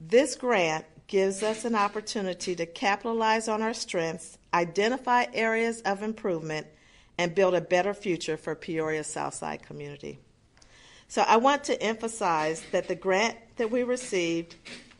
This 0.00 0.34
grant 0.34 0.86
gives 1.06 1.42
us 1.42 1.64
an 1.64 1.74
opportunity 1.74 2.54
to 2.56 2.66
capitalize 2.66 3.48
on 3.48 3.62
our 3.62 3.74
strengths, 3.74 4.38
identify 4.52 5.26
areas 5.32 5.80
of 5.82 6.02
improvement, 6.02 6.66
and 7.18 7.34
build 7.34 7.54
a 7.54 7.60
better 7.60 7.94
future 7.94 8.36
for 8.36 8.54
Peoria 8.54 9.04
Southside 9.04 9.62
community. 9.62 10.18
So 11.08 11.22
I 11.22 11.36
want 11.36 11.64
to 11.64 11.80
emphasize 11.80 12.62
that 12.72 12.88
the 12.88 12.96
grant 12.96 13.36
that 13.56 13.70
we 13.70 13.84
received 13.84 14.56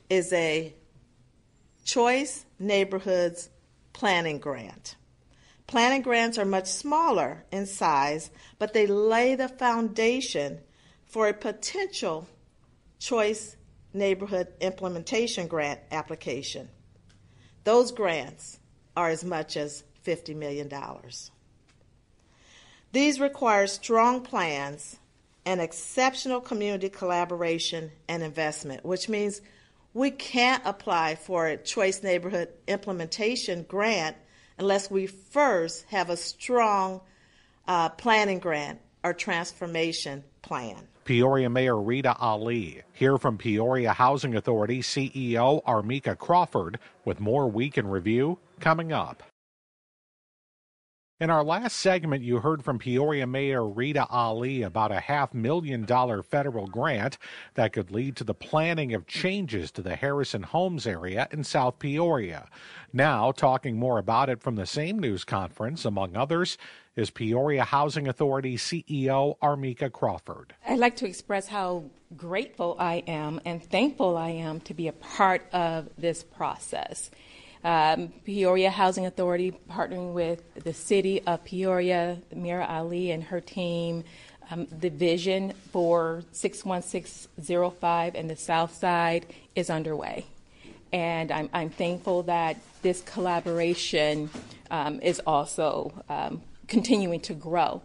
is 0.09 0.33
a 0.33 0.73
Choice 1.85 2.45
Neighborhoods 2.59 3.51
Planning 3.93 4.39
Grant. 4.39 4.97
Planning 5.67 6.03
grants 6.03 6.39
are 6.39 6.45
much 6.45 6.67
smaller 6.67 7.45
in 7.51 7.67
size, 7.67 8.31
but 8.59 8.73
they 8.73 8.87
lay 8.87 9.35
the 9.35 9.49
foundation 9.49 10.61
for 11.05 11.29
a 11.29 11.35
potential 11.35 12.29
choice 12.99 13.56
neighborhood 13.97 14.49
implementation 14.61 15.49
grant 15.49 15.81
application. 15.91 16.69
Those 17.65 17.91
grants 17.91 18.61
are 18.97 19.09
as 19.09 19.25
much 19.25 19.57
as 19.57 19.83
$50 20.05 20.37
million. 20.37 20.71
These 22.93 23.21
require 23.21 23.67
strong 23.67 24.23
plans 24.23 24.97
and 25.45 25.61
exceptional 25.61 26.41
community 26.41 26.89
collaboration 26.89 27.91
and 28.09 28.23
investment, 28.23 28.85
which 28.85 29.09
means 29.09 29.41
we 29.95 30.11
can't 30.11 30.63
apply 30.65 31.15
for 31.15 31.47
a 31.47 31.57
choice 31.57 32.03
neighborhood 32.03 32.49
implementation 32.69 33.63
grant 33.63 34.17
unless 34.59 34.91
we 34.91 35.07
first 35.07 35.87
have 35.87 36.11
a 36.11 36.17
strong 36.17 37.01
uh, 37.67 37.89
planning 37.91 38.39
grant 38.39 38.81
or 39.03 39.13
transformation 39.13 40.25
plan. 40.43 40.89
Peoria 41.07 41.49
Mayor 41.49 41.81
Rita 41.81 42.17
Ali. 42.17 42.83
Hear 42.93 43.17
from 43.17 43.39
Peoria 43.39 43.93
Housing 43.93 44.35
Authority 44.35 44.81
CEO 44.81 45.63
Armika 45.63 46.19
Crawford 46.19 46.81
with 47.05 47.21
more 47.21 47.49
Week 47.49 47.79
in 47.79 47.87
Review 47.87 48.41
coming 48.59 48.93
up. 48.93 49.23
In 51.21 51.31
our 51.31 51.45
last 51.45 51.77
segment, 51.77 52.25
you 52.25 52.41
heard 52.41 52.65
from 52.65 52.81
Peoria 52.81 53.27
Mayor 53.27 53.65
Rita 53.67 54.07
Ali 54.11 54.63
about 54.63 54.91
a 54.91 54.99
half 54.99 55.33
million 55.33 55.85
dollar 55.85 56.25
federal 56.25 56.67
grant 56.67 57.19
that 57.55 57.73
could 57.73 57.93
lead 57.93 58.17
to 58.17 58.25
the 58.25 58.35
planning 58.35 58.93
of 58.93 59.07
changes 59.07 59.71
to 59.73 59.83
the 59.83 59.95
Harrison 59.95 60.43
Homes 60.43 60.89
area 60.89 61.29
in 61.31 61.45
South 61.45 61.79
Peoria. 61.79 62.49
Now, 62.93 63.31
talking 63.31 63.79
more 63.79 63.99
about 63.99 64.29
it 64.29 64.43
from 64.43 64.57
the 64.57 64.67
same 64.67 64.99
news 64.99 65.25
conference, 65.25 65.85
among 65.85 66.17
others, 66.17 66.59
is 66.97 67.11
Peoria 67.11 67.65
Housing 67.65 68.09
Authority 68.09 68.57
CEO 68.57 69.39
Armika 69.41 69.93
Crawford. 69.93 70.55
I'd 70.67 70.79
like 70.79 70.97
to 70.97 71.07
express 71.07 71.47
how 71.47 71.85
grateful 72.17 72.77
I 72.79 73.05
am 73.07 73.41
and 73.45 73.63
thankful 73.63 74.17
I 74.17 74.31
am 74.31 74.61
to 74.61 74.75
be 74.75 74.89
a 74.89 74.93
part 74.93 75.47
of 75.53 75.89
this 75.99 76.25
process 76.25 77.11
um, 77.67 78.13
Peoria 78.25 78.71
Housing 78.71 79.07
Authority 79.07 79.53
partnering 79.69 80.13
with 80.13 80.55
the 80.55 80.73
city 80.73 81.21
of 81.23 81.43
Peoria, 81.43 82.19
Mayor 82.33 82.63
Ali 82.63 83.11
and 83.11 83.25
her 83.25 83.41
team. 83.41 84.05
Um, 84.49 84.69
the 84.71 84.91
vision 84.91 85.53
for 85.73 86.23
61605 86.31 88.15
and 88.15 88.31
the 88.31 88.37
South 88.37 88.73
Side 88.73 89.27
is 89.57 89.69
underway. 89.69 90.27
And 90.93 91.33
I'm, 91.33 91.51
I'm 91.53 91.71
thankful 91.71 92.23
that 92.25 92.57
this 92.83 93.03
collaboration 93.03 94.31
um, 94.71 95.01
is 95.01 95.21
also 95.27 95.93
um, 96.09 96.43
continuing 96.69 97.21
to 97.21 97.35
grow. 97.35 97.83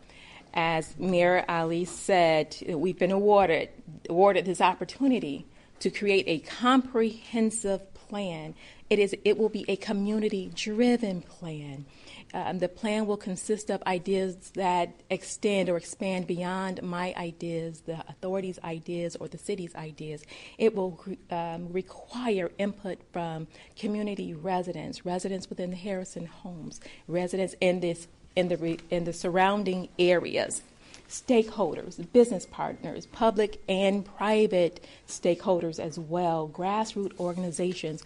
As 0.54 0.98
Mayor 0.98 1.46
Ali 1.48 1.86
said, 1.86 2.58
we've 2.68 3.00
been 3.00 3.12
awarded, 3.12 3.70
awarded 4.10 4.46
this 4.46 4.60
opportunity 4.60 5.46
to 5.80 5.90
create 5.90 6.26
a 6.28 6.40
comprehensive 6.40 7.94
plan 7.94 8.54
it 8.92 9.00
is. 9.00 9.16
It 9.24 9.38
will 9.38 9.48
be 9.48 9.64
a 9.70 9.78
community-driven 9.78 11.22
plan. 11.22 11.86
Um, 12.34 12.60
the 12.60 12.68
plan 12.68 13.06
will 13.06 13.16
consist 13.16 13.70
of 13.70 13.82
ideas 13.88 14.52
that 14.56 14.94
extend 15.10 15.70
or 15.70 15.78
expand 15.78 16.28
beyond 16.28 16.84
my 16.84 17.14
ideas, 17.16 17.84
the 17.86 18.04
authority's 18.10 18.60
ideas, 18.66 19.16
or 19.16 19.30
the 19.30 19.38
city's 19.38 19.74
ideas. 19.76 20.26
It 20.58 20.76
will 20.76 21.02
um, 21.30 21.72
require 21.72 22.52
input 22.58 23.00
from 23.14 23.48
community 23.80 24.34
residents, 24.34 25.06
residents 25.06 25.50
within 25.50 25.70
the 25.70 25.78
Harrison 25.78 26.26
homes, 26.26 26.82
residents 27.08 27.56
in 27.62 27.80
this 27.80 28.10
in 28.36 28.48
the 28.48 28.80
in 28.90 29.04
the 29.04 29.14
surrounding 29.14 29.90
areas 30.00 30.62
stakeholders, 31.10 32.10
business 32.14 32.46
partners, 32.46 33.06
public 33.06 33.62
and 33.68 34.06
private 34.06 34.82
stakeholders 35.10 35.78
as 35.78 36.00
well, 36.00 36.48
grassroots 36.48 37.20
organizations 37.20 38.02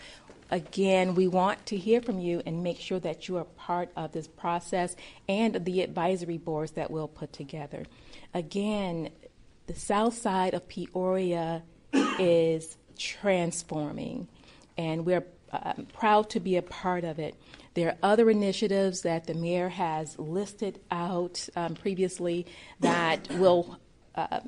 Again, 0.51 1.15
we 1.15 1.27
want 1.27 1.65
to 1.67 1.77
hear 1.77 2.01
from 2.01 2.19
you 2.19 2.41
and 2.45 2.63
make 2.63 2.79
sure 2.79 2.99
that 2.99 3.27
you 3.27 3.37
are 3.37 3.45
part 3.45 3.89
of 3.95 4.11
this 4.11 4.27
process 4.27 4.95
and 5.27 5.65
the 5.65 5.81
advisory 5.81 6.37
boards 6.37 6.73
that 6.73 6.91
we'll 6.91 7.07
put 7.07 7.33
together. 7.33 7.85
Again, 8.33 9.09
the 9.65 9.73
south 9.73 10.15
side 10.15 10.53
of 10.53 10.67
Peoria 10.67 11.63
is 12.19 12.77
transforming, 12.97 14.27
and 14.77 15.03
we're 15.03 15.25
uh, 15.51 15.73
proud 15.93 16.29
to 16.29 16.39
be 16.39 16.57
a 16.57 16.61
part 16.61 17.03
of 17.03 17.17
it. 17.17 17.33
There 17.75 17.89
are 17.89 17.97
other 18.01 18.29
initiatives 18.29 19.01
that 19.01 19.27
the 19.27 19.33
mayor 19.33 19.69
has 19.69 20.17
listed 20.17 20.79
out 20.91 21.47
um, 21.57 21.75
previously 21.75 22.45
that 22.79 23.29
will 23.33 23.77
uh, 24.15 24.39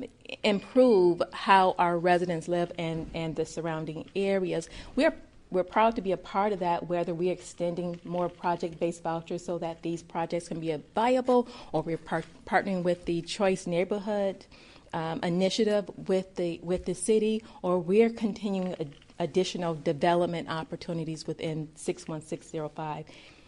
improve 0.43 1.21
how 1.33 1.75
our 1.77 1.97
residents 1.99 2.47
live 2.47 2.71
and, 2.79 3.11
and 3.13 3.35
the 3.35 3.45
surrounding 3.45 4.09
areas. 4.15 4.69
We're 4.95 5.13
we're 5.49 5.63
proud 5.63 5.95
to 5.95 6.01
be 6.01 6.11
a 6.11 6.17
part 6.17 6.51
of 6.51 6.59
that, 6.59 6.89
whether 6.89 7.13
we're 7.13 7.31
extending 7.31 7.99
more 8.03 8.27
project 8.27 8.79
based 8.79 9.01
vouchers 9.01 9.45
so 9.45 9.57
that 9.59 9.81
these 9.81 10.03
projects 10.03 10.49
can 10.49 10.59
be 10.59 10.75
viable, 10.93 11.47
or 11.71 11.81
we're 11.83 11.97
par- 11.97 12.23
partnering 12.45 12.83
with 12.83 13.05
the 13.05 13.21
Choice 13.21 13.65
Neighborhood 13.65 14.45
um, 14.91 15.21
Initiative 15.23 15.89
with 16.05 16.35
the, 16.35 16.59
with 16.63 16.83
the 16.83 16.93
city, 16.93 17.43
or 17.61 17.79
we're 17.79 18.09
continuing 18.09 18.75
additional 19.19 19.75
development 19.75 20.49
opportunities 20.49 21.25
within 21.27 21.69
61605. 21.75 23.05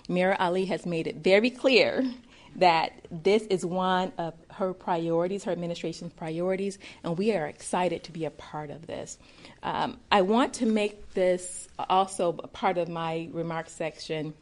Mayor 0.08 0.36
Ali 0.40 0.66
has 0.66 0.86
made 0.86 1.08
it 1.08 1.18
very 1.18 1.50
clear 1.50 2.04
that 2.56 2.94
this 3.12 3.44
is 3.44 3.66
one 3.66 4.12
of 4.18 4.34
her 4.52 4.74
priorities, 4.74 5.44
her 5.44 5.52
administration's 5.52 6.14
priorities, 6.14 6.80
and 7.04 7.18
we 7.18 7.34
are 7.34 7.46
excited 7.46 8.04
to 8.04 8.12
be 8.12 8.26
a 8.26 8.32
part 8.32 8.70
of 8.70 8.88
this. 8.88 9.18
Um, 9.62 10.00
I 10.12 10.22
want 10.24 10.54
to 10.56 10.66
make 10.66 11.14
this 11.14 11.68
also 11.90 12.34
part 12.34 12.78
of 12.78 12.90
my 12.90 13.30
remarks 13.32 13.72
section 13.72 14.34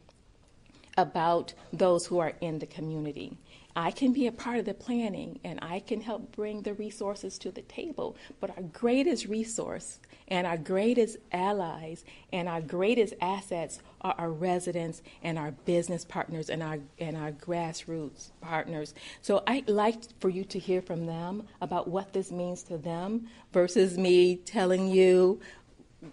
about 0.97 1.53
those 1.71 2.05
who 2.07 2.19
are 2.19 2.33
in 2.41 2.59
the 2.59 2.65
community. 2.65 3.37
I 3.77 3.91
can 3.91 4.11
be 4.11 4.25
a 4.25 4.31
part 4.31 4.57
of 4.57 4.65
the 4.65 4.73
planning 4.73 5.39
and 5.43 5.59
I 5.61 5.81
can 5.81 6.01
help 6.01 6.31
bring 6.31 6.63
the 6.63 6.73
resources 6.73 7.37
to 7.37 7.51
the 7.51 7.61
table, 7.61 8.17
but 8.39 8.49
our 8.57 8.63
greatest 8.63 9.27
resource 9.27 9.99
and 10.29 10.47
our 10.47 10.57
greatest 10.57 11.17
allies 11.31 12.03
and 12.33 12.49
our 12.49 12.59
greatest 12.59 13.13
assets 13.21 13.79
are 14.01 14.15
our 14.17 14.31
residents 14.31 15.03
and 15.21 15.37
our 15.37 15.51
business 15.51 16.03
partners 16.03 16.49
and 16.49 16.63
our 16.63 16.79
and 16.97 17.15
our 17.15 17.31
grassroots 17.31 18.31
partners. 18.41 18.95
So 19.21 19.43
I'd 19.45 19.69
like 19.69 19.97
for 20.19 20.29
you 20.29 20.43
to 20.45 20.57
hear 20.57 20.81
from 20.81 21.05
them 21.05 21.43
about 21.61 21.87
what 21.87 22.13
this 22.13 22.31
means 22.31 22.63
to 22.63 22.79
them 22.79 23.27
versus 23.53 23.95
me 23.95 24.37
telling 24.37 24.87
you 24.87 25.39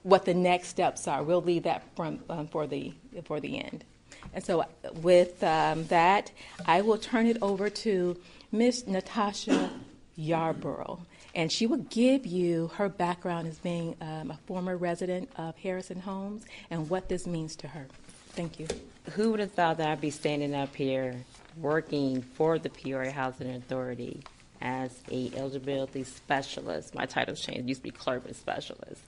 what 0.03 0.27
the 0.27 0.35
next 0.35 0.69
steps 0.69 1.09
are. 1.09 1.23
We'll 1.23 1.41
leave 1.41 1.63
that 1.63 1.83
from, 1.97 2.21
um, 2.29 2.47
for 2.47 2.67
the 2.67 2.93
for 3.25 3.41
the 3.41 3.59
end. 3.59 3.87
And 4.33 4.45
so, 4.45 4.65
with 5.03 5.43
um, 5.43 5.85
that, 5.87 6.31
I 6.67 6.81
will 6.81 6.99
turn 6.99 7.27
it 7.27 7.37
over 7.43 7.69
to 7.71 8.17
Miss 8.51 8.87
Natasha 8.87 9.71
Yarborough, 10.17 11.01
and 11.35 11.51
she 11.51 11.67
will 11.67 11.79
give 11.79 12.27
you 12.27 12.69
her 12.77 12.89
background 12.89 13.49
as 13.49 13.59
being 13.59 13.97
um, 14.01 14.31
a 14.31 14.39
former 14.47 14.77
resident 14.77 15.29
of 15.37 15.57
Harrison 15.57 16.01
Homes 16.01 16.45
and 16.71 16.89
what 16.89 17.09
this 17.09 17.27
means 17.27 17.57
to 17.57 17.69
her. 17.69 17.87
Thank 18.31 18.59
you. 18.59 18.67
Who 19.13 19.31
would 19.31 19.41
have 19.41 19.53
thought 19.53 19.79
that 19.79 19.89
I'd 19.89 20.01
be 20.01 20.11
standing 20.11 20.55
up 20.55 20.75
here 20.75 21.17
working 21.57 22.23
for 22.23 22.59
the 22.59 22.71
Peoria 22.71 23.13
Housing 23.13 23.55
Authority 23.55 24.23
as 24.61 24.91
a 25.11 25.31
eligibility 25.37 26.05
specialist? 26.05 26.95
My 26.95 27.07
title's 27.07 27.41
changed. 27.41 27.69
Used 27.69 27.81
to 27.81 27.85
be 27.85 27.91
clerk 27.91 28.25
and 28.27 28.35
specialist. 28.35 29.03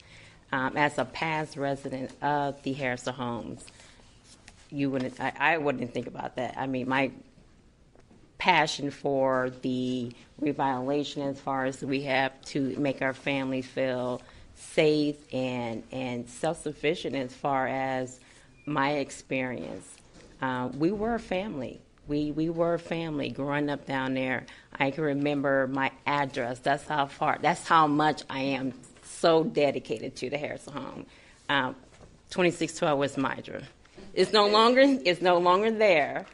Um, 0.53 0.77
as 0.77 0.97
a 0.99 1.05
past 1.05 1.57
resident 1.57 2.13
of 2.23 2.63
the 2.63 2.73
Harrison 2.73 3.15
Homes 3.15 3.65
you 4.77 4.91
wouldn't 4.91 5.19
I, 5.21 5.33
I 5.39 5.59
wouldn't 5.59 5.93
think 5.93 6.07
about 6.07 6.37
that. 6.37 6.57
I 6.57 6.67
mean, 6.67 6.89
my 6.89 7.11
passion 8.39 8.91
for 8.91 9.51
the 9.63 10.13
revitalization 10.43 11.27
as 11.31 11.41
far 11.41 11.65
as 11.65 11.83
we 11.83 12.03
have 12.03 12.39
to 12.45 12.61
make 12.77 13.01
our 13.01 13.15
families 13.15 13.67
feel 13.67 14.21
safe 14.55 15.17
and 15.33 15.83
and 15.91 16.29
self-sufficient 16.29 17.15
as 17.15 17.33
far 17.33 17.67
as 17.67 18.21
my 18.67 18.93
experience. 18.93 19.97
Uh, 20.43 20.69
we 20.77 20.91
were 20.93 21.15
a 21.15 21.21
family. 21.21 21.81
We 22.07 22.31
we 22.33 22.51
were 22.51 22.75
a 22.75 22.79
family 22.79 23.31
growing 23.31 23.71
up 23.71 23.87
down 23.87 24.15
there. 24.15 24.45
I 24.79 24.91
can 24.91 25.05
remember 25.05 25.67
my 25.69 25.91
address. 26.07 26.59
That's 26.59 26.87
how 26.87 27.07
far. 27.07 27.39
That's 27.41 27.67
how 27.67 27.87
much 27.87 28.23
I 28.29 28.41
am 28.41 28.75
so 29.03 29.43
dedicated 29.43 30.17
to 30.17 30.29
the 30.29 30.37
Harrison 30.37 30.75
home. 30.75 31.07
Um, 31.49 31.77
2612 32.31 32.99
West 32.99 33.17
Mydra. 33.17 33.63
It's 34.17 34.33
no 34.33 34.49
longer 34.49 34.81
it's 34.83 35.21
no 35.21 35.39
longer 35.39 35.71
there. 35.71 36.25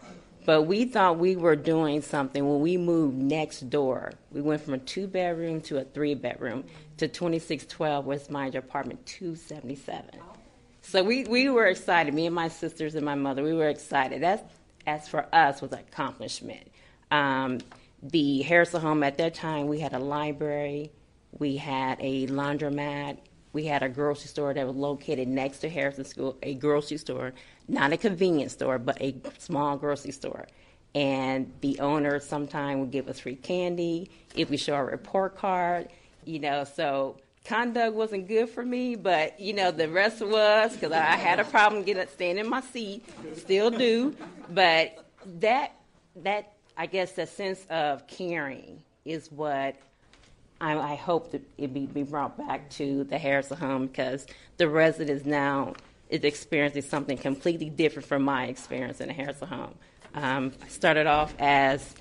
But 0.45 0.63
we 0.63 0.87
thought 0.87 1.19
we 1.19 1.37
were 1.37 1.55
doing 1.55 2.03
something 2.03 2.49
when 2.49 2.61
we 2.61 2.77
moved 2.77 3.17
next 3.17 3.71
door. 3.71 4.13
We 4.33 4.41
went 4.41 4.63
from 4.63 4.75
a 4.75 4.79
two 4.79 5.07
bedroom 5.07 5.61
to 5.63 5.79
a 5.79 5.85
three 5.85 6.15
bedroom 6.15 6.65
to 6.97 7.07
2612 7.07 8.05
West 8.05 8.31
Mydra 8.31 8.57
apartment 8.57 9.07
277. 9.07 10.07
So 10.83 11.05
we, 11.05 11.25
we 11.25 11.49
were 11.49 11.67
excited. 11.67 12.13
Me 12.13 12.27
and 12.27 12.35
my 12.35 12.49
sisters 12.49 12.97
and 12.97 13.05
my 13.05 13.15
mother, 13.15 13.45
we 13.45 13.55
were 13.55 13.69
excited. 13.69 14.21
That's 14.21 14.43
as 14.85 15.07
for 15.07 15.27
us 15.33 15.63
was 15.63 15.71
an 15.73 15.79
accomplishment. 15.79 16.67
Um, 17.13 17.59
the 18.03 18.43
Harrison 18.43 18.81
home 18.81 19.05
at 19.05 19.19
that 19.19 19.35
time, 19.35 19.69
we 19.69 19.79
had 19.79 19.93
a 19.93 20.01
library, 20.01 20.91
we 21.39 21.57
had 21.57 21.99
a 22.01 22.27
laundromat, 22.27 23.19
we 23.53 23.65
had 23.67 23.85
a 23.85 23.89
grocery 23.89 24.27
store 24.27 24.55
that 24.55 24.67
was 24.67 24.75
located 24.75 25.29
next 25.29 25.59
to 25.59 25.69
Harrison 25.69 26.05
School, 26.05 26.37
a 26.43 26.55
grocery 26.55 26.97
store 26.97 27.33
not 27.69 27.93
a 27.93 27.97
convenience 27.97 28.53
store, 28.53 28.79
but 28.79 29.01
a 29.01 29.15
small 29.39 29.77
grocery 29.77 30.13
store. 30.13 30.47
And 30.95 31.53
the 31.61 31.81
owner 31.81 32.21
sometimes 32.21 32.81
would 32.81 32.91
give 32.91 33.09
us 33.09 33.21
free 33.21 33.37
candy 33.37 34.11
if 34.35 34.51
we 34.51 34.57
show 34.57 34.75
our 34.75 34.85
report 34.85 35.37
card, 35.37 35.89
you 36.25 36.39
know. 36.39 36.65
So 36.65 37.17
conduct 37.45 37.95
wasn't 37.95 38.29
good 38.29 38.51
for 38.51 38.65
me, 38.65 38.95
but 38.95 39.41
you 39.41 39.55
know 39.55 39.71
the 39.71 39.89
rest 39.89 40.21
was 40.21 40.75
because 40.75 40.93
I 40.93 41.17
had 41.17 41.41
a 41.41 41.45
problem 41.45 41.83
getting 41.83 42.07
staying 42.09 42.39
in 42.39 42.49
my 42.49 42.61
seat, 42.61 43.05
still 43.37 43.71
do. 43.71 44.15
But 44.51 45.03
that 45.41 45.73
that 46.17 46.53
I 46.77 46.87
guess 46.87 47.13
the 47.13 47.27
sense 47.27 47.65
of 47.71 48.07
caring 48.07 48.83
is 49.05 49.31
what 49.33 49.77
I, 50.61 50.79
I 50.79 50.95
hope 50.95 51.33
that 51.33 51.43
it 51.59 51.75
be, 51.75 51.87
be 51.87 52.03
brought 52.03 52.39
back 52.39 52.71
to 52.71 53.05
the 53.05 53.19
Harrison 53.19 53.57
home 53.57 53.87
because 53.87 54.27
the 54.59 54.69
residents 54.69 55.25
now 55.25 55.75
is 56.13 56.25
experiencing 56.25 56.83
something 56.83 57.17
completely 57.17 57.71
different 57.71 58.07
from 58.07 58.23
my 58.23 58.45
experience 58.47 59.01
in 59.01 59.09
a 59.09 59.13
Harrison 59.15 59.49
home. 59.49 59.75
Um, 60.15 60.53
I 60.63 60.69
started 60.69 61.07
off 61.07 61.35
as 61.39 61.95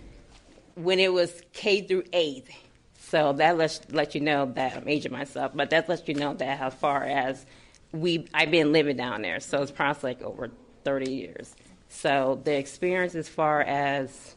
when 0.75 0.99
it 0.99 1.13
was 1.13 1.41
K 1.53 1.81
through 1.81 2.03
eighth. 2.11 2.51
So 2.99 3.33
that 3.33 3.57
lets 3.57 3.81
let 3.89 4.13
you 4.13 4.21
know 4.21 4.45
that 4.53 4.77
I'm 4.77 4.87
aging 4.87 5.11
myself, 5.11 5.53
but 5.55 5.69
that 5.71 5.89
lets 5.89 6.07
you 6.07 6.13
know 6.13 6.33
that 6.35 6.59
how 6.59 6.69
far 6.69 7.03
as 7.03 7.45
we 7.93 8.27
I've 8.33 8.51
been 8.51 8.71
living 8.71 8.97
down 8.97 9.21
there. 9.21 9.39
So 9.39 9.61
it's 9.61 9.71
probably 9.71 10.11
like 10.11 10.21
over 10.21 10.51
30 10.83 11.11
years. 11.11 11.55
So 11.87 12.39
the 12.43 12.57
experience 12.57 13.15
as 13.15 13.27
far 13.27 13.61
as 13.61 14.35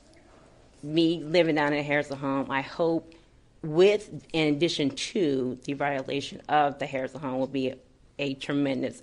me 0.82 1.22
living 1.22 1.56
down 1.56 1.72
in 1.72 1.80
a 1.80 1.82
Harrison 1.82 2.18
home, 2.18 2.50
I 2.50 2.60
hope 2.62 3.14
with 3.62 4.24
in 4.32 4.54
addition 4.54 4.90
to 4.90 5.58
the 5.64 5.72
violation 5.72 6.42
of 6.48 6.78
the 6.78 6.86
Harrison 6.86 7.20
home 7.20 7.38
will 7.38 7.46
be 7.46 7.70
a, 7.70 7.76
a 8.18 8.34
tremendous 8.34 9.02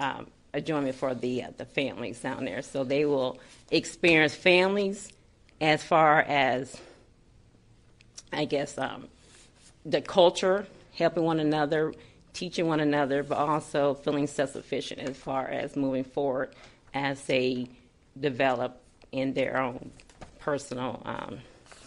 um, 0.00 0.26
enjoyment 0.52 0.96
for 0.96 1.14
the 1.14 1.44
uh, 1.44 1.50
the 1.56 1.64
families 1.64 2.20
down 2.20 2.44
there. 2.44 2.62
So 2.62 2.82
they 2.82 3.04
will 3.04 3.38
experience 3.70 4.34
families 4.34 5.12
as 5.60 5.84
far 5.84 6.20
as 6.22 6.76
I 8.32 8.44
guess 8.46 8.78
um, 8.78 9.08
the 9.84 10.00
culture, 10.00 10.66
helping 10.94 11.24
one 11.24 11.40
another, 11.40 11.92
teaching 12.32 12.66
one 12.66 12.80
another, 12.80 13.22
but 13.22 13.38
also 13.38 13.94
feeling 13.94 14.26
self-sufficient 14.26 15.00
as 15.00 15.16
far 15.16 15.46
as 15.46 15.76
moving 15.76 16.04
forward 16.04 16.54
as 16.94 17.20
they 17.26 17.68
develop 18.18 18.80
in 19.12 19.34
their 19.34 19.58
own 19.58 19.90
personal 20.38 21.02
um, 21.04 21.38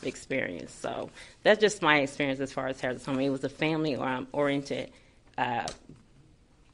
experience. 0.04 0.72
So 0.74 1.10
that's 1.44 1.60
just 1.60 1.82
my 1.82 2.00
experience 2.00 2.40
as 2.40 2.52
far 2.52 2.68
as 2.68 2.80
Harrison 2.80 3.14
Home. 3.14 3.24
It 3.24 3.30
was 3.30 3.44
a 3.44 3.50
family 3.50 3.96
oriented, 4.32 4.92
uh, 5.38 5.66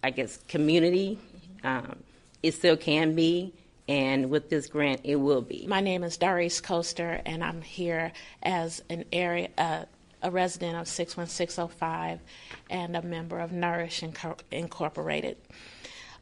I 0.03 0.09
guess, 0.09 0.37
community. 0.47 1.19
Um, 1.63 2.03
it 2.43 2.53
still 2.53 2.77
can 2.77 3.15
be. 3.15 3.53
And 3.87 4.29
with 4.29 4.49
this 4.51 4.67
grant, 4.67 5.01
it 5.03 5.15
will 5.15 5.41
be. 5.41 5.65
My 5.67 5.81
name 5.81 6.03
is 6.03 6.15
Doris 6.17 6.61
Coaster, 6.61 7.21
and 7.25 7.43
I'm 7.43 7.63
here 7.63 8.11
as 8.43 8.83
an 8.87 9.05
area, 9.11 9.49
uh, 9.57 9.85
a 10.21 10.29
resident 10.29 10.77
of 10.77 10.87
61605 10.87 12.19
and 12.69 12.95
a 12.95 13.01
member 13.01 13.39
of 13.39 13.51
Nourish 13.51 14.03
Incorporated. 14.51 15.37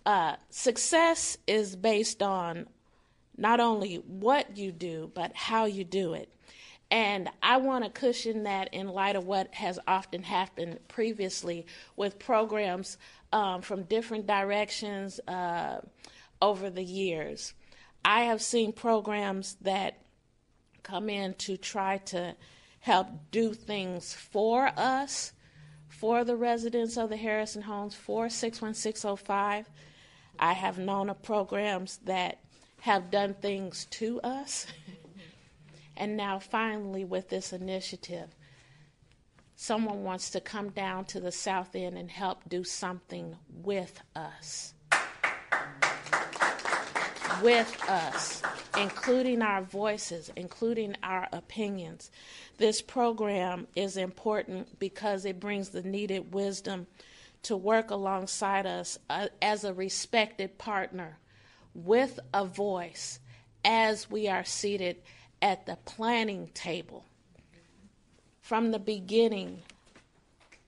Uh, 0.05 0.37
success 0.49 1.37
is 1.45 1.75
based 1.75 2.23
on 2.23 2.67
not 3.35 3.59
only 3.59 3.95
what 3.95 4.55
you 4.55 4.71
do, 4.71 5.11
but 5.13 5.35
how 5.35 5.65
you 5.65 5.83
do 5.83 6.13
it. 6.13 6.29
And 6.89 7.29
I 7.43 7.57
want 7.57 7.83
to 7.83 7.89
cushion 7.89 8.43
that 8.43 8.73
in 8.73 8.87
light 8.87 9.17
of 9.17 9.25
what 9.25 9.53
has 9.55 9.77
often 9.87 10.23
happened 10.23 10.79
previously 10.87 11.65
with 11.97 12.17
programs 12.17 12.97
um, 13.31 13.61
from 13.61 13.83
different 13.83 14.27
directions 14.27 15.19
uh, 15.27 15.81
over 16.41 16.69
the 16.69 16.83
years. 16.83 17.53
I 18.03 18.21
have 18.23 18.41
seen 18.41 18.71
programs 18.71 19.55
that 19.61 20.01
come 20.83 21.09
in 21.09 21.33
to 21.35 21.57
try 21.57 21.97
to 21.97 22.35
help 22.79 23.07
do 23.31 23.53
things 23.53 24.13
for 24.13 24.71
us, 24.77 25.33
for 25.89 26.23
the 26.23 26.35
residents 26.35 26.97
of 26.97 27.09
the 27.09 27.17
Harrison 27.17 27.63
Homes, 27.63 27.95
for 27.95 28.29
61605. 28.29 29.69
I 30.39 30.53
have 30.53 30.77
known 30.77 31.09
of 31.09 31.21
programs 31.21 31.97
that 32.05 32.39
have 32.81 33.11
done 33.11 33.33
things 33.33 33.85
to 33.91 34.21
us. 34.21 34.67
and 35.97 36.15
now, 36.15 36.39
finally, 36.39 37.03
with 37.03 37.29
this 37.29 37.51
initiative, 37.51 38.35
someone 39.57 40.05
wants 40.05 40.29
to 40.29 40.39
come 40.39 40.69
down 40.69 41.03
to 41.03 41.19
the 41.19 41.33
South 41.33 41.75
End 41.75 41.97
and 41.97 42.09
help 42.09 42.47
do 42.47 42.63
something 42.63 43.35
with 43.49 43.99
us 44.15 44.73
with 47.41 47.89
us, 47.89 48.41
including 48.77 49.41
our 49.41 49.61
voices, 49.61 50.31
including 50.35 50.95
our 51.03 51.27
opinions. 51.31 52.11
This 52.57 52.81
program 52.81 53.67
is 53.75 53.97
important 53.97 54.79
because 54.79 55.25
it 55.25 55.39
brings 55.39 55.69
the 55.69 55.83
needed 55.83 56.33
wisdom 56.33 56.87
to 57.43 57.55
work 57.55 57.91
alongside 57.91 58.65
us 58.65 58.97
uh, 59.09 59.27
as 59.41 59.63
a 59.63 59.73
respected 59.73 60.57
partner 60.57 61.17
with 61.73 62.19
a 62.33 62.45
voice 62.45 63.19
as 63.63 64.09
we 64.09 64.27
are 64.27 64.43
seated 64.43 64.97
at 65.41 65.65
the 65.65 65.77
planning 65.85 66.49
table. 66.53 67.05
From 68.47 68.71
the 68.71 68.79
beginning, 68.79 69.61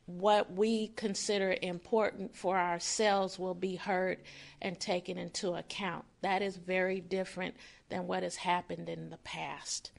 what 0.05 0.51
we 0.51 0.89
consider 0.97 1.55
important 1.61 2.35
for 2.35 2.57
ourselves 2.57 3.39
will 3.39 3.53
be 3.53 3.77
heard 3.77 4.17
and 4.61 4.77
taken 4.77 5.17
into 5.17 5.53
account. 5.53 6.03
That 6.19 6.41
is 6.41 6.57
very 6.57 6.99
different 6.99 7.55
than 7.87 8.05
what 8.05 8.23
has 8.23 8.35
happened 8.35 8.89
in 8.89 9.09
the 9.11 9.17
past. 9.19 9.91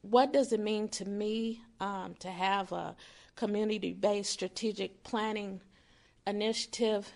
What 0.00 0.32
does 0.32 0.52
it 0.52 0.58
mean 0.58 0.88
to 0.88 1.04
me 1.04 1.62
um, 1.78 2.16
to 2.18 2.30
have 2.32 2.72
a 2.72 2.96
community 3.36 3.92
based 3.92 4.32
strategic 4.32 5.04
planning 5.04 5.60
initiative? 6.26 7.12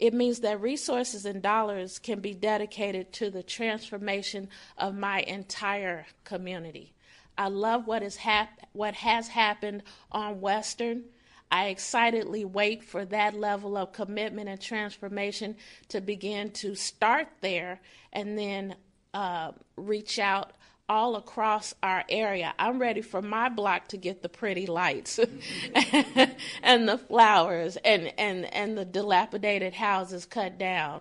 It 0.00 0.12
means 0.12 0.40
that 0.40 0.60
resources 0.60 1.24
and 1.24 1.40
dollars 1.40 2.00
can 2.00 2.18
be 2.18 2.34
dedicated 2.34 3.12
to 3.12 3.30
the 3.30 3.44
transformation 3.44 4.48
of 4.76 4.96
my 4.96 5.20
entire 5.20 6.06
community. 6.24 6.95
I 7.38 7.48
love 7.48 7.86
what 7.86 8.02
is 8.02 8.16
hap- 8.16 8.68
what 8.72 8.94
has 8.94 9.28
happened 9.28 9.82
on 10.10 10.40
Western. 10.40 11.04
I 11.50 11.66
excitedly 11.66 12.44
wait 12.44 12.82
for 12.82 13.04
that 13.06 13.34
level 13.34 13.76
of 13.76 13.92
commitment 13.92 14.48
and 14.48 14.60
transformation 14.60 15.56
to 15.88 16.00
begin 16.00 16.50
to 16.52 16.74
start 16.74 17.28
there 17.40 17.80
and 18.12 18.36
then 18.36 18.74
uh, 19.14 19.52
reach 19.76 20.18
out 20.18 20.52
all 20.88 21.16
across 21.16 21.74
our 21.82 22.04
area. 22.08 22.54
I'm 22.58 22.78
ready 22.78 23.02
for 23.02 23.20
my 23.20 23.48
block 23.48 23.88
to 23.88 23.96
get 23.96 24.22
the 24.22 24.28
pretty 24.28 24.66
lights 24.66 25.18
and 26.62 26.88
the 26.88 26.98
flowers 26.98 27.76
and, 27.84 28.12
and, 28.18 28.44
and 28.54 28.78
the 28.78 28.84
dilapidated 28.84 29.74
houses 29.74 30.26
cut 30.26 30.58
down 30.58 31.00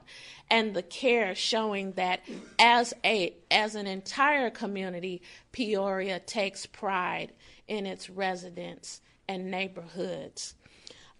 and 0.49 0.73
the 0.75 0.83
care 0.83 1.35
showing 1.35 1.93
that 1.93 2.21
as 2.59 2.93
a 3.03 3.35
as 3.49 3.75
an 3.75 3.87
entire 3.87 4.49
community, 4.49 5.21
Peoria 5.51 6.19
takes 6.19 6.65
pride 6.65 7.31
in 7.67 7.85
its 7.85 8.09
residents 8.09 9.01
and 9.27 9.49
neighborhoods. 9.49 10.55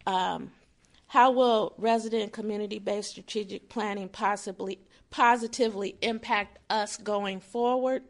Um, 0.05 0.51
how 1.07 1.31
will 1.31 1.73
resident 1.77 2.33
community 2.33 2.79
based 2.79 3.11
strategic 3.11 3.69
planning 3.69 4.09
possibly 4.09 4.79
positively 5.09 5.95
impact 6.01 6.59
us 6.69 6.97
going 6.97 7.39
forward? 7.39 8.03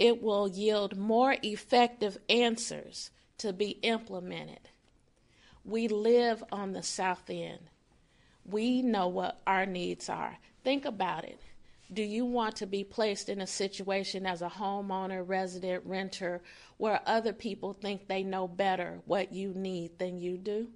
It 0.00 0.22
will 0.22 0.48
yield 0.48 0.96
more 0.96 1.36
effective 1.42 2.16
answers 2.30 3.10
to 3.36 3.52
be 3.52 3.72
implemented. 3.82 4.70
We 5.62 5.88
live 5.88 6.42
on 6.50 6.72
the 6.72 6.82
South 6.82 7.28
End. 7.28 7.60
We 8.46 8.80
know 8.80 9.08
what 9.08 9.42
our 9.46 9.66
needs 9.66 10.08
are. 10.08 10.38
Think 10.64 10.86
about 10.86 11.24
it. 11.24 11.38
Do 11.92 12.02
you 12.02 12.24
want 12.24 12.56
to 12.56 12.66
be 12.66 12.82
placed 12.82 13.28
in 13.28 13.42
a 13.42 13.46
situation 13.46 14.24
as 14.24 14.40
a 14.40 14.48
homeowner, 14.48 15.22
resident, 15.28 15.82
renter, 15.84 16.40
where 16.78 17.02
other 17.04 17.34
people 17.34 17.74
think 17.74 18.08
they 18.08 18.22
know 18.22 18.48
better 18.48 19.00
what 19.04 19.34
you 19.34 19.52
need 19.52 19.98
than 19.98 20.18
you 20.18 20.38
do? 20.38 20.68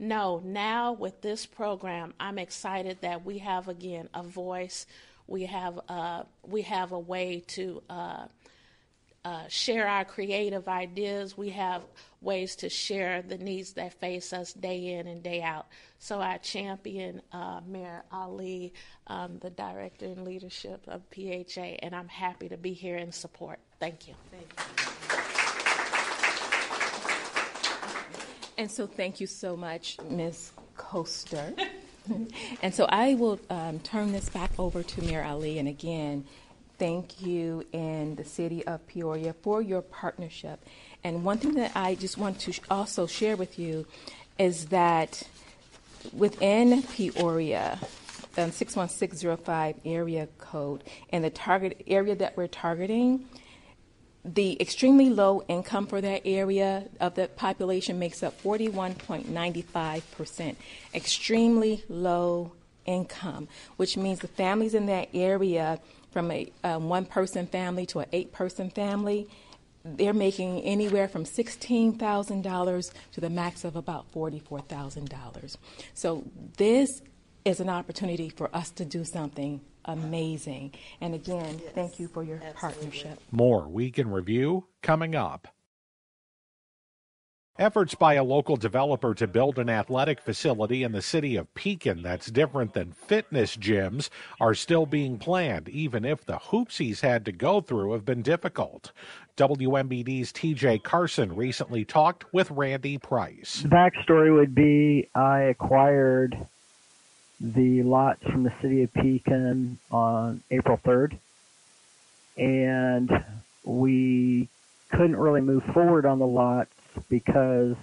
No, 0.00 0.42
now 0.44 0.94
with 0.94 1.20
this 1.20 1.46
program, 1.46 2.12
I'm 2.18 2.40
excited 2.40 3.02
that 3.02 3.24
we 3.24 3.38
have 3.38 3.68
again 3.68 4.08
a 4.12 4.24
voice 4.24 4.84
we 5.32 5.46
have 5.46 5.80
uh, 5.88 6.24
we 6.46 6.60
have 6.62 6.92
a 6.92 6.98
way 6.98 7.42
to 7.48 7.82
uh, 7.88 8.26
uh, 9.24 9.44
share 9.48 9.88
our 9.88 10.04
creative 10.04 10.68
ideas. 10.68 11.38
We 11.38 11.48
have 11.50 11.82
ways 12.20 12.54
to 12.56 12.68
share 12.68 13.22
the 13.22 13.38
needs 13.38 13.72
that 13.72 13.94
face 13.94 14.34
us 14.34 14.52
day 14.52 14.92
in 14.92 15.06
and 15.06 15.22
day 15.22 15.40
out. 15.40 15.68
So 15.98 16.20
I 16.20 16.36
champion 16.36 17.22
uh, 17.32 17.60
Mayor 17.66 18.04
Ali, 18.12 18.74
um, 19.06 19.38
the 19.40 19.48
director 19.48 20.04
and 20.04 20.24
leadership 20.24 20.84
of 20.86 21.00
PHA, 21.14 21.78
and 21.82 21.94
I'm 21.94 22.08
happy 22.08 22.50
to 22.50 22.58
be 22.58 22.74
here 22.74 22.98
in 22.98 23.10
support. 23.10 23.58
Thank 23.80 24.08
you. 24.08 24.14
Thank 24.30 24.52
you. 24.58 24.82
And 28.58 28.70
so, 28.70 28.86
thank 28.86 29.18
you 29.18 29.26
so 29.26 29.56
much, 29.56 29.96
Ms. 30.10 30.52
Coaster. 30.76 31.54
and 32.62 32.74
so 32.74 32.86
I 32.88 33.14
will 33.14 33.40
um, 33.50 33.80
turn 33.80 34.12
this 34.12 34.28
back 34.28 34.50
over 34.58 34.82
to 34.82 35.02
Mayor 35.02 35.24
Ali. 35.24 35.58
And 35.58 35.68
again, 35.68 36.24
thank 36.78 37.22
you 37.22 37.64
and 37.72 38.16
the 38.16 38.24
city 38.24 38.66
of 38.66 38.86
Peoria 38.86 39.32
for 39.32 39.62
your 39.62 39.82
partnership. 39.82 40.64
And 41.04 41.24
one 41.24 41.38
thing 41.38 41.54
that 41.54 41.72
I 41.74 41.94
just 41.94 42.18
want 42.18 42.40
to 42.40 42.52
also 42.70 43.06
share 43.06 43.36
with 43.36 43.58
you 43.58 43.86
is 44.38 44.66
that 44.66 45.22
within 46.12 46.82
Peoria, 46.82 47.78
um, 48.36 48.50
61605 48.50 49.76
area 49.84 50.28
code 50.38 50.82
and 51.10 51.22
the 51.22 51.30
target 51.30 51.82
area 51.86 52.14
that 52.16 52.36
we're 52.36 52.48
targeting, 52.48 53.26
the 54.24 54.60
extremely 54.60 55.10
low 55.10 55.42
income 55.48 55.86
for 55.86 56.00
that 56.00 56.22
area 56.24 56.84
of 57.00 57.14
the 57.14 57.28
population 57.28 57.98
makes 57.98 58.22
up 58.22 58.40
41.95%. 58.42 60.56
Extremely 60.94 61.84
low 61.88 62.52
income, 62.86 63.48
which 63.76 63.96
means 63.96 64.20
the 64.20 64.28
families 64.28 64.74
in 64.74 64.86
that 64.86 65.08
area, 65.12 65.80
from 66.10 66.30
a 66.30 66.50
one 66.62 67.04
person 67.04 67.46
family 67.46 67.86
to 67.86 68.00
an 68.00 68.06
eight 68.12 68.32
person 68.32 68.70
family, 68.70 69.28
they're 69.84 70.12
making 70.12 70.60
anywhere 70.60 71.08
from 71.08 71.24
$16,000 71.24 72.92
to 73.12 73.20
the 73.20 73.30
max 73.30 73.64
of 73.64 73.74
about 73.74 74.12
$44,000. 74.12 75.56
So 75.94 76.24
this 76.56 77.02
is 77.44 77.58
an 77.58 77.68
opportunity 77.68 78.28
for 78.28 78.54
us 78.54 78.70
to 78.70 78.84
do 78.84 79.04
something 79.04 79.60
amazing. 79.84 80.72
And 81.00 81.14
again, 81.14 81.60
yes. 81.62 81.72
thank 81.74 82.00
you 82.00 82.08
for 82.08 82.22
your 82.22 82.36
Absolutely. 82.36 82.60
partnership. 82.60 83.20
More 83.30 83.68
Week 83.68 83.98
in 83.98 84.10
Review 84.10 84.66
coming 84.82 85.14
up. 85.14 85.48
Efforts 87.58 87.94
by 87.94 88.14
a 88.14 88.24
local 88.24 88.56
developer 88.56 89.12
to 89.14 89.26
build 89.26 89.58
an 89.58 89.68
athletic 89.68 90.22
facility 90.22 90.82
in 90.82 90.92
the 90.92 91.02
city 91.02 91.36
of 91.36 91.52
Pekin 91.52 92.00
that's 92.00 92.30
different 92.30 92.72
than 92.72 92.92
fitness 92.92 93.58
gyms 93.58 94.08
are 94.40 94.54
still 94.54 94.86
being 94.86 95.18
planned, 95.18 95.68
even 95.68 96.02
if 96.02 96.24
the 96.24 96.38
hoops 96.38 96.78
he's 96.78 97.02
had 97.02 97.26
to 97.26 97.32
go 97.32 97.60
through 97.60 97.92
have 97.92 98.06
been 98.06 98.22
difficult. 98.22 98.92
WMBD's 99.36 100.32
TJ 100.32 100.82
Carson 100.82 101.36
recently 101.36 101.84
talked 101.84 102.32
with 102.32 102.50
Randy 102.50 102.96
Price. 102.96 103.60
The 103.60 103.68
backstory 103.68 104.34
would 104.34 104.54
be 104.54 105.10
I 105.14 105.40
acquired 105.40 106.46
the 107.42 107.82
lots 107.82 108.22
from 108.22 108.44
the 108.44 108.52
city 108.62 108.84
of 108.84 108.94
Pekin 108.94 109.78
on 109.90 110.42
April 110.50 110.78
3rd, 110.84 111.18
and 112.36 113.10
we 113.64 114.48
couldn't 114.90 115.16
really 115.16 115.40
move 115.40 115.64
forward 115.74 116.06
on 116.06 116.20
the 116.20 116.26
lots 116.26 116.70
because 117.08 117.74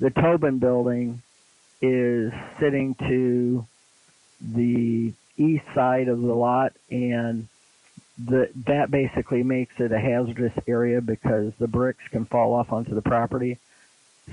the 0.00 0.10
Tobin 0.10 0.58
building 0.58 1.22
is 1.82 2.32
sitting 2.58 2.94
to 2.94 3.66
the 4.40 5.12
east 5.36 5.64
side 5.74 6.08
of 6.08 6.20
the 6.20 6.34
lot 6.34 6.72
and 6.90 7.48
the, 8.18 8.48
that 8.66 8.90
basically 8.90 9.42
makes 9.42 9.78
it 9.78 9.92
a 9.92 9.98
hazardous 9.98 10.52
area 10.66 11.02
because 11.02 11.52
the 11.58 11.68
bricks 11.68 12.02
can 12.10 12.24
fall 12.24 12.54
off 12.54 12.72
onto 12.72 12.94
the 12.94 13.02
property. 13.02 13.58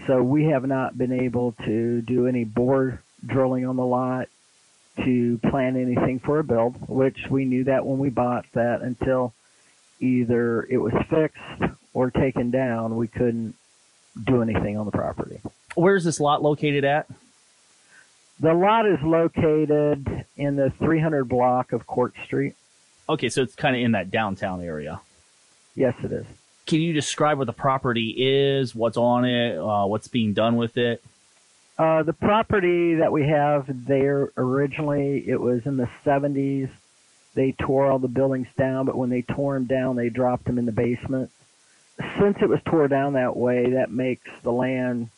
So 0.08 0.24
we 0.24 0.46
have 0.46 0.66
not 0.66 0.98
been 0.98 1.12
able 1.12 1.52
to 1.66 2.02
do 2.02 2.28
any 2.28 2.46
bore 2.46 3.02
drilling 3.26 3.66
on 3.66 3.76
the 3.76 3.86
lot 3.86 4.30
to 4.98 5.38
plan 5.50 5.76
anything 5.76 6.20
for 6.20 6.40
a 6.40 6.44
build, 6.44 6.76
which 6.88 7.28
we 7.30 7.46
knew 7.46 7.64
that 7.66 7.86
when 7.86 7.98
we 7.98 8.10
bought 8.10 8.46
that 8.54 8.82
until 8.82 9.34
either 10.00 10.64
it 10.64 10.78
was 10.78 10.94
fixed 11.10 11.74
or 11.94 12.12
taken 12.12 12.52
down, 12.52 12.96
we 12.96 13.08
couldn't 13.08 13.56
do 14.26 14.42
anything 14.42 14.78
on 14.78 14.86
the 14.86 14.92
property. 14.92 15.40
Where's 15.76 16.04
this 16.04 16.20
lot 16.20 16.44
located 16.44 16.84
at? 16.84 17.08
The 18.40 18.54
lot 18.54 18.86
is 18.86 19.00
located 19.02 20.26
in 20.36 20.56
the 20.56 20.72
300 20.80 21.26
block 21.26 21.72
of 21.72 21.88
Court 21.88 22.14
Street. 22.26 22.56
Okay, 23.08 23.30
so 23.30 23.42
it's 23.42 23.56
kind 23.56 23.76
of 23.76 23.82
in 23.82 23.92
that 23.92 24.12
downtown 24.12 24.62
area. 24.62 25.02
Yes, 25.76 25.96
it 26.04 26.12
is. 26.12 26.26
Can 26.66 26.82
you 26.82 26.94
describe 26.94 27.38
what 27.38 27.48
the 27.48 27.54
property 27.54 28.16
is, 28.18 28.74
what's 28.74 28.98
on 28.98 29.26
it, 29.26 29.58
uh, 29.58 29.86
what's 29.86 30.08
being 30.08 30.34
done 30.34 30.56
with 30.56 30.78
it? 30.78 31.04
Uh, 31.78 32.04
the 32.04 32.14
property 32.14 32.96
that 32.96 33.12
we 33.12 33.28
have 33.28 33.66
there 33.88 34.32
originally, 34.38 35.24
it 35.28 35.40
was 35.40 35.66
in 35.66 35.78
the 35.78 35.90
70s. 36.06 36.70
They 37.34 37.52
tore 37.52 37.88
all 37.88 37.98
the 37.98 38.08
buildings 38.08 38.48
down, 38.56 38.86
but 38.86 38.96
when 38.96 39.10
they 39.10 39.24
tore 39.24 39.56
them 39.56 39.66
down, 39.66 39.96
they 39.96 40.10
dropped 40.10 40.46
them 40.46 40.60
in 40.60 40.66
the 40.66 40.72
basement. 40.72 41.32
Since 42.20 42.38
it 42.42 42.50
was 42.50 42.60
tore 42.66 42.88
down 42.88 43.14
that 43.14 43.36
way, 43.36 43.72
that 43.72 43.92
makes 43.92 44.30
the 44.44 44.52
land 44.52 45.10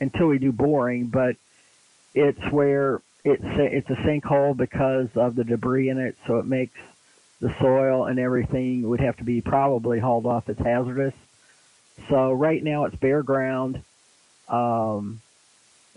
until 0.00 0.28
we 0.28 0.38
do 0.38 0.52
boring, 0.52 1.06
but 1.06 1.36
it's 2.14 2.40
where 2.50 3.02
it's 3.24 3.44
a, 3.44 3.64
it's 3.64 3.90
a 3.90 3.94
sinkhole 3.94 4.56
because 4.56 5.08
of 5.16 5.34
the 5.34 5.44
debris 5.44 5.90
in 5.90 5.98
it, 5.98 6.16
so 6.26 6.38
it 6.38 6.46
makes 6.46 6.78
the 7.40 7.54
soil 7.60 8.06
and 8.06 8.18
everything 8.18 8.88
would 8.88 9.00
have 9.00 9.16
to 9.18 9.24
be 9.24 9.40
probably 9.40 9.98
hauled 9.98 10.26
off 10.26 10.48
as 10.48 10.56
hazardous. 10.58 11.14
So 12.08 12.32
right 12.32 12.62
now 12.62 12.84
it's 12.84 12.96
bare 12.96 13.22
ground. 13.22 13.82
Um, 14.48 15.20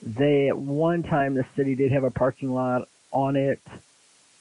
they 0.02 0.48
at 0.48 0.58
one 0.58 1.04
time 1.04 1.36
the 1.36 1.46
city 1.56 1.76
did 1.76 1.92
have 1.92 2.04
a 2.04 2.12
parking 2.12 2.54
lot 2.54 2.88
on 3.12 3.36
it 3.36 3.62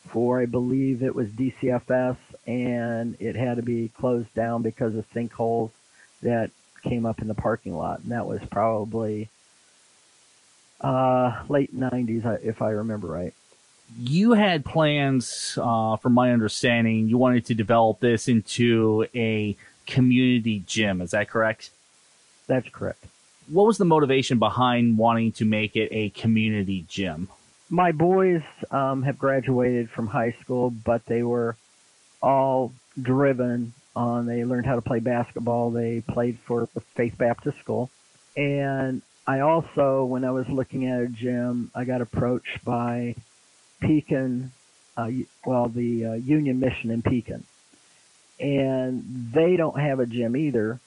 for 0.08 0.40
I 0.40 0.46
believe 0.46 1.02
it 1.02 1.14
was 1.14 1.28
DCFS 1.28 2.16
and 2.46 3.16
it 3.20 3.36
had 3.36 3.56
to 3.56 3.62
be 3.62 3.88
closed 3.88 4.32
down 4.34 4.62
because 4.62 4.94
of 4.94 5.10
sinkholes 5.12 5.70
that 6.22 6.50
came 6.82 7.04
up 7.04 7.20
in 7.20 7.28
the 7.28 7.34
parking 7.34 7.76
lot 7.76 8.00
and 8.00 8.12
that 8.12 8.26
was 8.26 8.40
probably 8.50 9.28
uh, 10.80 11.42
late 11.48 11.76
90s 11.76 12.42
if 12.42 12.62
I 12.62 12.70
remember 12.70 13.08
right. 13.08 13.34
You 13.98 14.32
had 14.32 14.64
plans, 14.64 15.58
uh, 15.60 15.96
from 15.96 16.12
my 16.12 16.32
understanding, 16.32 17.08
you 17.08 17.18
wanted 17.18 17.44
to 17.46 17.54
develop 17.54 17.98
this 17.98 18.28
into 18.28 19.06
a 19.14 19.56
community 19.86 20.62
gym. 20.64 21.00
Is 21.02 21.10
that 21.10 21.28
correct? 21.28 21.70
That's 22.46 22.68
correct 22.68 23.04
what 23.50 23.66
was 23.66 23.78
the 23.78 23.84
motivation 23.84 24.38
behind 24.38 24.96
wanting 24.96 25.32
to 25.32 25.44
make 25.44 25.76
it 25.76 25.88
a 25.90 26.10
community 26.10 26.84
gym? 26.88 27.28
My 27.68 27.92
boys 27.92 28.42
um, 28.70 29.02
have 29.02 29.18
graduated 29.18 29.90
from 29.90 30.06
high 30.06 30.32
school, 30.40 30.70
but 30.70 31.04
they 31.06 31.22
were 31.22 31.56
all 32.22 32.72
driven 33.00 33.72
on. 33.94 34.26
They 34.26 34.44
learned 34.44 34.66
how 34.66 34.76
to 34.76 34.82
play 34.82 35.00
basketball. 35.00 35.70
They 35.70 36.00
played 36.00 36.38
for 36.40 36.66
Faith 36.94 37.16
Baptist 37.18 37.58
School, 37.58 37.90
and 38.36 39.02
I 39.26 39.40
also, 39.40 40.04
when 40.04 40.24
I 40.24 40.30
was 40.30 40.48
looking 40.48 40.86
at 40.86 41.02
a 41.02 41.06
gym, 41.08 41.70
I 41.74 41.84
got 41.84 42.00
approached 42.00 42.64
by 42.64 43.14
Pekin, 43.80 44.50
uh, 44.96 45.10
well, 45.44 45.68
the 45.68 46.06
uh, 46.06 46.12
Union 46.14 46.58
Mission 46.60 46.90
in 46.90 47.02
Pekin, 47.02 47.44
and 48.38 49.32
they 49.32 49.56
don't 49.56 49.78
have 49.78 50.00
a 50.00 50.06
gym 50.06 50.36
either 50.36 50.80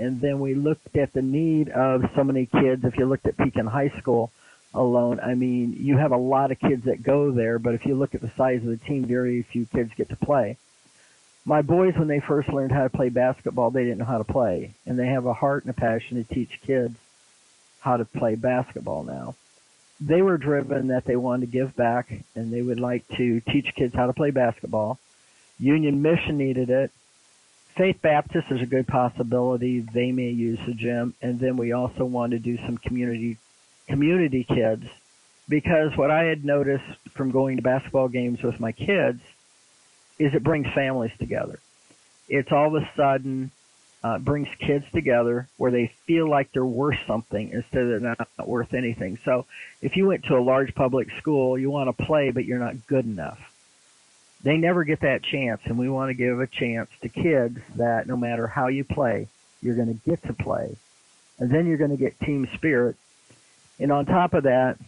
and 0.00 0.20
then 0.20 0.40
we 0.40 0.54
looked 0.54 0.96
at 0.96 1.12
the 1.12 1.22
need 1.22 1.68
of 1.68 2.10
so 2.16 2.24
many 2.24 2.46
kids. 2.46 2.84
If 2.84 2.96
you 2.96 3.04
looked 3.06 3.26
at 3.26 3.36
Pekin 3.36 3.66
High 3.66 3.92
School 4.00 4.32
alone, 4.72 5.20
I 5.20 5.34
mean, 5.34 5.76
you 5.78 5.98
have 5.98 6.12
a 6.12 6.16
lot 6.16 6.50
of 6.50 6.58
kids 6.58 6.84
that 6.84 7.02
go 7.02 7.30
there, 7.30 7.58
but 7.58 7.74
if 7.74 7.84
you 7.84 7.94
look 7.94 8.14
at 8.14 8.22
the 8.22 8.32
size 8.36 8.62
of 8.62 8.68
the 8.68 8.78
team, 8.78 9.04
very 9.04 9.42
few 9.42 9.66
kids 9.66 9.92
get 9.96 10.08
to 10.08 10.16
play. 10.16 10.56
My 11.44 11.62
boys, 11.62 11.94
when 11.96 12.08
they 12.08 12.20
first 12.20 12.48
learned 12.48 12.72
how 12.72 12.84
to 12.84 12.90
play 12.90 13.10
basketball, 13.10 13.70
they 13.70 13.84
didn't 13.84 13.98
know 13.98 14.04
how 14.06 14.18
to 14.18 14.24
play, 14.24 14.74
and 14.86 14.98
they 14.98 15.06
have 15.06 15.26
a 15.26 15.34
heart 15.34 15.64
and 15.64 15.70
a 15.70 15.78
passion 15.78 16.16
to 16.16 16.34
teach 16.34 16.60
kids 16.66 16.96
how 17.80 17.96
to 17.98 18.04
play 18.04 18.34
basketball 18.34 19.04
now. 19.04 19.34
They 20.00 20.22
were 20.22 20.38
driven 20.38 20.88
that 20.88 21.04
they 21.04 21.16
wanted 21.16 21.46
to 21.46 21.52
give 21.52 21.76
back, 21.76 22.10
and 22.34 22.52
they 22.52 22.62
would 22.62 22.80
like 22.80 23.06
to 23.16 23.40
teach 23.40 23.74
kids 23.74 23.94
how 23.94 24.06
to 24.06 24.14
play 24.14 24.30
basketball. 24.30 24.98
Union 25.58 26.00
Mission 26.00 26.38
needed 26.38 26.70
it, 26.70 26.90
Faith 27.80 28.02
Baptist 28.02 28.50
is 28.50 28.60
a 28.60 28.66
good 28.66 28.86
possibility. 28.86 29.80
They 29.80 30.12
may 30.12 30.28
use 30.28 30.58
the 30.66 30.74
gym, 30.74 31.14
and 31.22 31.40
then 31.40 31.56
we 31.56 31.72
also 31.72 32.04
want 32.04 32.32
to 32.32 32.38
do 32.38 32.58
some 32.58 32.76
community 32.76 33.38
community 33.88 34.44
kids 34.44 34.84
because 35.48 35.96
what 35.96 36.10
I 36.10 36.24
had 36.24 36.44
noticed 36.44 36.84
from 37.12 37.30
going 37.30 37.56
to 37.56 37.62
basketball 37.62 38.08
games 38.08 38.42
with 38.42 38.60
my 38.60 38.72
kids 38.72 39.22
is 40.18 40.34
it 40.34 40.44
brings 40.44 40.66
families 40.74 41.12
together. 41.18 41.58
It's 42.28 42.52
all 42.52 42.76
of 42.76 42.82
a 42.82 42.90
sudden 42.96 43.50
uh, 44.04 44.18
brings 44.18 44.48
kids 44.58 44.84
together 44.92 45.48
where 45.56 45.70
they 45.70 45.90
feel 46.06 46.28
like 46.28 46.52
they're 46.52 46.62
worth 46.62 46.98
something 47.06 47.48
instead 47.48 47.86
of 47.86 48.02
not, 48.02 48.28
not 48.36 48.46
worth 48.46 48.74
anything. 48.74 49.18
So 49.24 49.46
if 49.80 49.96
you 49.96 50.06
went 50.06 50.24
to 50.24 50.36
a 50.36 50.42
large 50.42 50.74
public 50.74 51.08
school, 51.18 51.56
you 51.56 51.70
want 51.70 51.88
to 51.88 52.04
play, 52.04 52.30
but 52.30 52.44
you're 52.44 52.58
not 52.58 52.86
good 52.86 53.06
enough 53.06 53.49
they 54.42 54.56
never 54.56 54.84
get 54.84 55.00
that 55.00 55.22
chance, 55.22 55.60
and 55.64 55.78
we 55.78 55.88
want 55.88 56.10
to 56.10 56.14
give 56.14 56.40
a 56.40 56.46
chance 56.46 56.88
to 57.02 57.08
kids 57.08 57.58
that 57.76 58.06
no 58.06 58.16
matter 58.16 58.46
how 58.46 58.68
you 58.68 58.84
play, 58.84 59.28
you're 59.62 59.74
going 59.74 59.88
to 59.88 60.10
get 60.10 60.22
to 60.24 60.32
play, 60.32 60.76
and 61.38 61.50
then 61.50 61.66
you're 61.66 61.76
going 61.76 61.90
to 61.90 61.96
get 61.96 62.18
team 62.20 62.48
spirit. 62.54 62.96
And 63.78 63.92
on 63.92 64.06
top 64.06 64.34
of 64.34 64.44
that, 64.44 64.78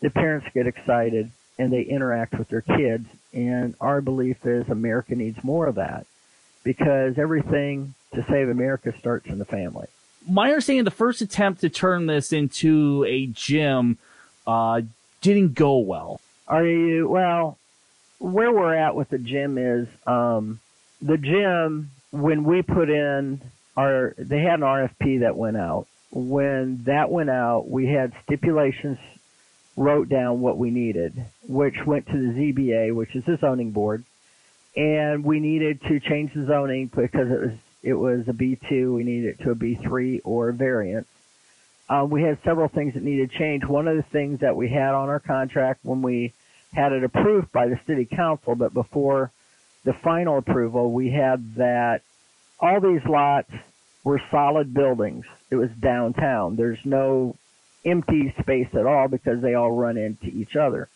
the 0.00 0.10
parents 0.10 0.46
get 0.52 0.66
excited 0.66 1.30
and 1.58 1.72
they 1.72 1.82
interact 1.82 2.34
with 2.38 2.48
their 2.48 2.60
kids. 2.60 3.06
And 3.32 3.74
our 3.80 4.00
belief 4.00 4.44
is 4.44 4.68
America 4.68 5.14
needs 5.14 5.42
more 5.42 5.66
of 5.66 5.76
that 5.76 6.06
because 6.64 7.18
everything 7.18 7.94
to 8.14 8.24
save 8.28 8.48
America 8.48 8.92
starts 8.98 9.26
in 9.26 9.38
the 9.38 9.44
family. 9.44 9.86
My 10.28 10.48
understanding, 10.48 10.84
the 10.84 10.90
first 10.90 11.20
attempt 11.20 11.62
to 11.62 11.68
turn 11.68 12.06
this 12.06 12.32
into 12.32 13.04
a 13.08 13.26
gym 13.26 13.98
uh, 14.46 14.82
didn't 15.20 15.54
go 15.54 15.78
well. 15.78 16.20
Are 16.46 16.64
you 16.66 17.08
well? 17.08 17.58
Where 18.22 18.52
we're 18.52 18.74
at 18.74 18.94
with 18.94 19.08
the 19.08 19.18
gym 19.18 19.58
is 19.58 19.88
um, 20.06 20.60
the 21.00 21.18
gym 21.18 21.90
when 22.12 22.44
we 22.44 22.62
put 22.62 22.88
in 22.88 23.40
our 23.76 24.14
they 24.16 24.40
had 24.40 24.60
an 24.60 24.60
RFP 24.60 25.20
that 25.20 25.36
went 25.36 25.56
out. 25.56 25.86
When 26.12 26.84
that 26.84 27.10
went 27.10 27.30
out, 27.30 27.68
we 27.68 27.86
had 27.86 28.12
stipulations 28.22 28.98
wrote 29.76 30.08
down 30.08 30.40
what 30.40 30.58
we 30.58 30.70
needed, 30.70 31.24
which 31.48 31.84
went 31.86 32.06
to 32.06 32.12
the 32.12 32.52
ZBA, 32.52 32.94
which 32.94 33.16
is 33.16 33.24
the 33.24 33.38
zoning 33.38 33.72
board, 33.72 34.04
and 34.76 35.24
we 35.24 35.40
needed 35.40 35.80
to 35.88 35.98
change 35.98 36.32
the 36.34 36.46
zoning 36.46 36.88
because 36.94 37.30
it 37.30 37.40
was 37.40 37.58
it 37.82 37.94
was 37.94 38.28
a 38.28 38.32
B2. 38.32 38.94
We 38.94 39.02
needed 39.02 39.40
it 39.40 39.42
to 39.42 39.50
a 39.50 39.56
B3 39.56 40.20
or 40.22 40.50
a 40.50 40.52
variant. 40.52 41.08
Um, 41.88 42.10
we 42.10 42.22
had 42.22 42.38
several 42.44 42.68
things 42.68 42.94
that 42.94 43.02
needed 43.02 43.32
change. 43.32 43.64
One 43.64 43.88
of 43.88 43.96
the 43.96 44.04
things 44.04 44.40
that 44.40 44.54
we 44.54 44.68
had 44.68 44.94
on 44.94 45.08
our 45.08 45.18
contract 45.18 45.80
when 45.82 46.02
we 46.02 46.32
had 46.72 46.92
it 46.92 47.04
approved 47.04 47.52
by 47.52 47.68
the 47.68 47.78
city 47.86 48.04
council, 48.04 48.54
but 48.54 48.72
before 48.72 49.30
the 49.84 49.92
final 49.92 50.38
approval, 50.38 50.92
we 50.92 51.10
had 51.10 51.56
that 51.56 52.02
all 52.58 52.80
these 52.80 53.04
lots 53.04 53.50
were 54.04 54.22
solid 54.30 54.72
buildings. 54.72 55.24
It 55.50 55.56
was 55.56 55.70
downtown. 55.80 56.56
There's 56.56 56.78
no 56.84 57.36
empty 57.84 58.34
space 58.40 58.68
at 58.74 58.86
all 58.86 59.08
because 59.08 59.42
they 59.42 59.54
all 59.54 59.72
run 59.72 59.96
into 59.96 60.26
each 60.26 60.56
other. 60.56 60.88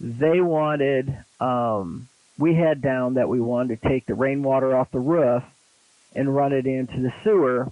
They 0.00 0.40
wanted, 0.40 1.16
um, 1.40 2.08
we 2.38 2.54
had 2.54 2.82
down 2.82 3.14
that 3.14 3.28
we 3.28 3.40
wanted 3.40 3.80
to 3.80 3.88
take 3.88 4.06
the 4.06 4.14
rainwater 4.14 4.76
off 4.76 4.90
the 4.90 4.98
roof 4.98 5.44
and 6.14 6.34
run 6.34 6.52
it 6.52 6.66
into 6.66 7.00
the 7.00 7.12
sewer, 7.22 7.70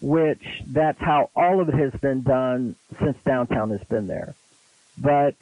which 0.00 0.44
that's 0.66 1.00
how 1.00 1.30
all 1.34 1.60
of 1.60 1.68
it 1.68 1.74
has 1.74 1.92
been 2.00 2.22
done 2.22 2.76
since 3.00 3.16
downtown 3.24 3.70
has 3.70 3.82
been 3.84 4.06
there. 4.06 4.34
But 4.96 5.34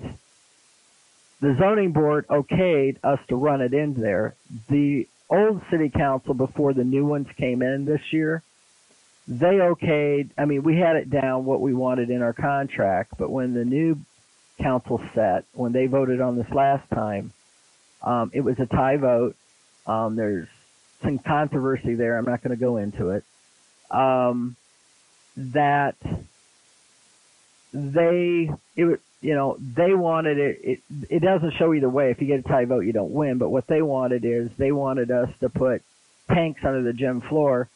the 1.43 1.57
zoning 1.59 1.91
board 1.91 2.27
okayed 2.29 2.99
us 3.03 3.19
to 3.29 3.35
run 3.35 3.61
it 3.61 3.75
in 3.75 3.95
there. 3.95 4.37
The 4.71 5.09
old 5.29 5.61
city 5.71 5.89
council 5.89 6.35
before 6.35 6.73
the 6.73 6.85
new 6.85 7.05
ones 7.05 7.27
came 7.37 7.63
in 7.63 7.85
this 7.85 8.13
year, 8.13 8.45
they 9.27 9.57
okayed, 9.57 10.31
I 10.39 10.45
mean, 10.45 10.63
we 10.63 10.79
had 10.79 10.95
it 10.95 11.11
down 11.11 11.45
what 11.45 11.61
we 11.61 11.75
wanted 11.75 12.11
in 12.11 12.23
our 12.23 12.33
contract, 12.33 13.15
but 13.19 13.29
when 13.29 13.55
the 13.55 13.65
new 13.65 13.99
council 14.61 15.01
set, 15.15 15.45
when 15.53 15.73
they 15.73 15.87
voted 15.87 16.21
on 16.21 16.39
this 16.39 16.51
last 16.51 16.89
time, 16.91 17.33
um, 18.03 18.31
it 18.33 18.43
was 18.43 18.61
a 18.61 18.67
tie 18.67 18.97
vote. 18.97 19.35
Um, 19.85 20.15
there's 20.15 20.47
some 21.03 21.19
controversy 21.19 21.97
there. 21.97 22.19
I'm 22.19 22.25
not 22.25 22.43
going 22.45 22.57
to 22.57 22.61
go 22.61 22.77
into 22.77 23.11
it. 23.11 23.25
Um, 23.91 24.55
that 25.37 25.97
they, 27.73 28.49
it 28.77 29.01
you 29.23 29.35
know, 29.35 29.57
they 29.59 29.95
wanted 29.95 30.39
it, 30.39 30.61
it, 30.63 30.81
it 31.09 31.21
doesn't 31.21 31.53
show 31.53 31.73
either 31.73 31.89
way. 31.89 32.11
If 32.11 32.21
you 32.21 32.27
get 32.27 32.41
a 32.41 32.43
tie 32.43 32.65
vote, 32.65 32.81
you 32.81 32.93
don't 32.93 33.13
win. 33.13 33.39
But 33.39 33.51
what 33.51 33.69
they 33.69 33.81
wanted 33.81 34.25
is 34.25 34.51
they 34.59 34.73
wanted 34.73 35.11
us 35.11 35.31
to 35.41 35.49
put 35.49 35.83
tanks 36.29 36.61
under 36.65 36.83
the 36.83 36.93
gym 36.93 37.21
floor 37.21 37.69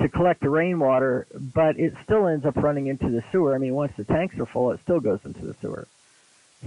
to 0.00 0.08
collect 0.08 0.40
the 0.40 0.50
rainwater, 0.50 1.26
but 1.34 1.78
it 1.78 1.94
still 2.04 2.26
ends 2.26 2.44
up 2.44 2.56
running 2.56 2.86
into 2.86 3.08
the 3.08 3.24
sewer. 3.32 3.54
I 3.54 3.58
mean, 3.58 3.74
once 3.74 3.92
the 3.96 4.04
tanks 4.04 4.38
are 4.38 4.46
full, 4.46 4.72
it 4.72 4.80
still 4.82 5.00
goes 5.00 5.20
into 5.24 5.44
the 5.44 5.54
sewer. 5.60 5.88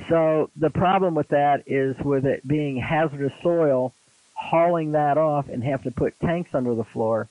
So 0.10 0.50
the 0.56 0.72
problem 0.72 1.14
with 1.14 1.28
that 1.30 1.64
is 1.68 1.96
with 2.00 2.26
it 2.26 2.48
being 2.48 2.78
hazardous 2.78 3.34
soil, 3.44 3.94
hauling 4.34 4.94
that 4.94 5.20
off 5.20 5.48
and 5.48 5.64
have 5.64 5.84
to 5.84 5.92
put 5.92 6.20
tanks 6.20 6.56
under 6.56 6.74
the 6.74 6.84
floor 6.84 7.28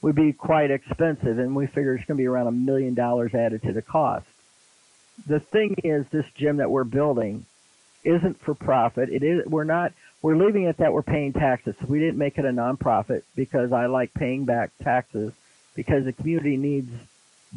would 0.00 0.14
be 0.14 0.32
quite 0.32 0.70
expensive. 0.70 1.38
And 1.38 1.54
we 1.54 1.66
figure 1.66 1.94
it's 1.94 2.06
going 2.06 2.16
to 2.16 2.22
be 2.22 2.26
around 2.26 2.46
a 2.46 2.52
million 2.52 2.94
dollars 2.94 3.34
added 3.34 3.62
to 3.64 3.74
the 3.74 3.82
cost 3.82 4.26
the 5.26 5.40
thing 5.40 5.76
is, 5.84 6.06
this 6.10 6.26
gym 6.34 6.58
that 6.58 6.70
we're 6.70 6.84
building 6.84 7.46
isn't 8.04 8.40
for 8.40 8.54
profit. 8.54 9.10
It 9.10 9.22
is. 9.22 9.46
We're 9.46 9.64
not. 9.64 9.92
We're 10.22 10.36
leaving 10.36 10.64
it 10.64 10.78
that 10.78 10.92
we're 10.92 11.02
paying 11.02 11.32
taxes. 11.32 11.74
We 11.86 11.98
didn't 11.98 12.18
make 12.18 12.38
it 12.38 12.44
a 12.44 12.50
nonprofit 12.50 13.22
because 13.34 13.72
I 13.72 13.86
like 13.86 14.12
paying 14.12 14.44
back 14.44 14.70
taxes 14.82 15.32
because 15.74 16.04
the 16.04 16.12
community 16.12 16.56
needs 16.56 16.92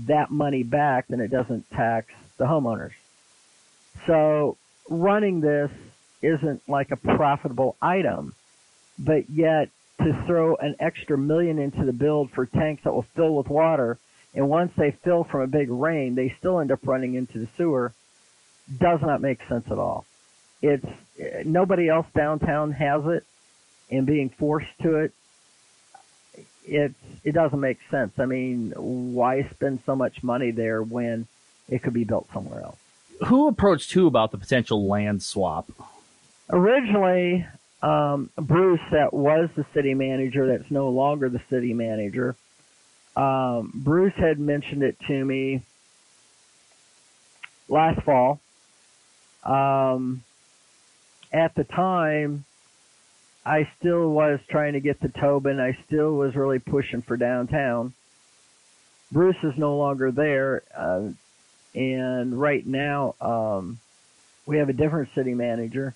that 0.07 0.31
money 0.31 0.63
back, 0.63 1.07
then 1.07 1.19
it 1.19 1.29
doesn't 1.29 1.69
tax 1.71 2.07
the 2.37 2.45
homeowners. 2.45 2.93
So 4.07 4.57
running 4.89 5.41
this 5.41 5.71
isn't 6.21 6.67
like 6.67 6.91
a 6.91 6.95
profitable 6.95 7.75
item, 7.81 8.33
but 8.97 9.29
yet 9.29 9.69
to 9.99 10.13
throw 10.25 10.55
an 10.55 10.75
extra 10.79 11.17
million 11.17 11.59
into 11.59 11.85
the 11.85 11.93
build 11.93 12.31
for 12.31 12.45
tanks 12.45 12.83
that 12.83 12.93
will 12.93 13.05
fill 13.15 13.35
with 13.35 13.47
water 13.49 13.97
and 14.33 14.49
once 14.49 14.71
they 14.75 14.91
fill 14.91 15.23
from 15.23 15.41
a 15.41 15.47
big 15.47 15.69
rain, 15.69 16.15
they 16.15 16.33
still 16.39 16.59
end 16.59 16.71
up 16.71 16.79
running 16.85 17.15
into 17.15 17.39
the 17.39 17.47
sewer. 17.57 17.93
Does 18.77 19.01
not 19.01 19.21
make 19.21 19.39
sense 19.47 19.65
at 19.69 19.77
all. 19.77 20.05
It's 20.61 20.85
nobody 21.45 21.89
else 21.89 22.07
downtown 22.15 22.71
has 22.71 23.05
it, 23.05 23.25
and 23.91 24.05
being 24.05 24.29
forced 24.29 24.71
to 24.81 24.95
it, 24.97 25.13
it 26.65 26.93
it 27.23 27.33
doesn't 27.33 27.59
make 27.59 27.79
sense. 27.91 28.13
I 28.17 28.25
mean, 28.25 28.73
why 28.75 29.43
spend 29.49 29.79
so 29.85 29.95
much 29.95 30.23
money 30.23 30.51
there 30.51 30.81
when 30.81 31.27
it 31.67 31.83
could 31.83 31.93
be 31.93 32.05
built 32.05 32.27
somewhere 32.33 32.61
else? 32.61 32.77
Who 33.27 33.47
approached 33.47 33.91
who 33.91 34.07
about 34.07 34.31
the 34.31 34.37
potential 34.37 34.87
land 34.87 35.21
swap? 35.21 35.69
Originally, 36.49 37.45
um, 37.81 38.29
Bruce, 38.37 38.81
that 38.91 39.13
was 39.13 39.49
the 39.55 39.65
city 39.73 39.93
manager, 39.93 40.47
that's 40.47 40.71
no 40.71 40.89
longer 40.89 41.29
the 41.29 41.41
city 41.49 41.73
manager, 41.73 42.35
um, 43.15 43.71
Bruce 43.73 44.13
had 44.15 44.39
mentioned 44.39 44.83
it 44.83 44.97
to 45.07 45.25
me 45.25 45.63
last 47.69 48.01
fall. 48.03 48.39
Um, 49.43 50.23
at 51.31 51.53
the 51.55 51.63
time, 51.63 52.45
I 53.45 53.69
still 53.79 54.09
was 54.09 54.39
trying 54.49 54.73
to 54.73 54.79
get 54.79 55.01
to 55.01 55.09
Tobin. 55.09 55.59
I 55.59 55.77
still 55.85 56.13
was 56.13 56.35
really 56.35 56.59
pushing 56.59 57.01
for 57.01 57.17
downtown. 57.17 57.93
Bruce 59.11 59.37
is 59.43 59.53
no 59.57 59.77
longer 59.77 60.11
there, 60.11 60.63
uh, 60.75 61.09
and 61.75 62.39
right 62.39 62.65
now 62.65 63.15
um, 63.21 63.79
we 64.45 64.57
have 64.57 64.69
a 64.69 64.73
different 64.73 65.09
city 65.13 65.33
manager. 65.33 65.93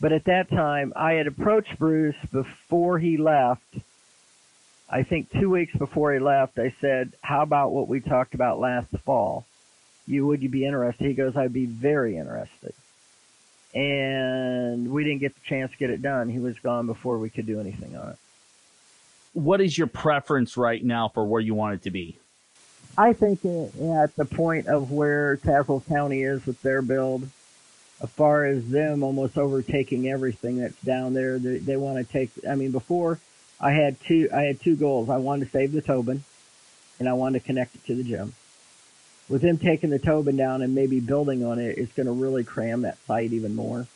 But 0.00 0.12
at 0.12 0.24
that 0.24 0.48
time, 0.50 0.92
I 0.94 1.12
had 1.14 1.26
approached 1.26 1.78
Bruce 1.78 2.16
before 2.30 2.98
he 2.98 3.16
left 3.16 3.62
I 4.88 5.02
think 5.02 5.30
two 5.30 5.50
weeks 5.50 5.74
before 5.76 6.12
he 6.12 6.20
left, 6.20 6.58
I 6.58 6.74
said, 6.80 7.12
"How 7.20 7.42
about 7.42 7.72
what 7.72 7.88
we 7.88 8.00
talked 8.00 8.34
about 8.34 8.60
last 8.60 8.88
fall? 9.04 9.44
You 10.06 10.26
would 10.26 10.42
you 10.42 10.48
be 10.48 10.64
interested?" 10.64 11.06
He 11.06 11.14
goes, 11.14 11.36
"I'd 11.36 11.52
be 11.52 11.66
very 11.66 12.16
interested." 12.16 12.72
And 13.74 14.90
we 14.90 15.04
didn't 15.04 15.20
get 15.20 15.34
the 15.34 15.40
chance 15.40 15.72
to 15.72 15.76
get 15.76 15.90
it 15.90 16.02
done. 16.02 16.28
He 16.28 16.38
was 16.38 16.58
gone 16.60 16.86
before 16.86 17.18
we 17.18 17.30
could 17.30 17.46
do 17.46 17.60
anything 17.60 17.96
on 17.96 18.10
it. 18.10 18.16
What 19.32 19.60
is 19.60 19.76
your 19.76 19.88
preference 19.88 20.56
right 20.56 20.82
now 20.82 21.08
for 21.08 21.26
where 21.26 21.42
you 21.42 21.54
want 21.54 21.74
it 21.74 21.82
to 21.82 21.90
be? 21.90 22.18
I 22.96 23.12
think 23.12 23.44
at 23.44 24.16
the 24.16 24.24
point 24.24 24.68
of 24.68 24.90
where 24.92 25.36
Tazewell 25.36 25.86
County 25.86 26.22
is 26.22 26.46
with 26.46 26.62
their 26.62 26.80
build, 26.80 27.28
as 28.02 28.08
far 28.10 28.46
as 28.46 28.70
them 28.70 29.02
almost 29.02 29.36
overtaking 29.36 30.08
everything 30.08 30.58
that's 30.58 30.80
down 30.82 31.12
there, 31.12 31.38
they, 31.38 31.58
they 31.58 31.76
want 31.76 31.98
to 31.98 32.10
take. 32.10 32.30
I 32.48 32.54
mean, 32.54 32.70
before 32.70 33.18
I 33.60 33.72
had 33.72 34.00
two 34.00 34.28
I 34.34 34.42
had 34.42 34.60
two 34.60 34.76
goals. 34.76 35.08
I 35.08 35.16
wanted 35.16 35.46
to 35.46 35.50
save 35.50 35.72
the 35.72 35.82
Tobin 35.82 36.24
and 36.98 37.08
I 37.08 37.12
wanted 37.14 37.40
to 37.40 37.46
connect 37.46 37.74
it 37.74 37.86
to 37.86 37.94
the 37.94 38.04
gym. 38.04 38.34
With 39.28 39.42
them 39.42 39.58
taking 39.58 39.90
the 39.90 39.98
Tobin 39.98 40.36
down 40.36 40.62
and 40.62 40.74
maybe 40.74 41.00
building 41.00 41.44
on 41.44 41.58
it, 41.58 41.78
it's 41.78 41.92
going 41.92 42.06
to 42.06 42.12
really 42.12 42.44
cram 42.44 42.82
that 42.82 42.98
site 43.06 43.32
even 43.32 43.56
more. 43.56 43.86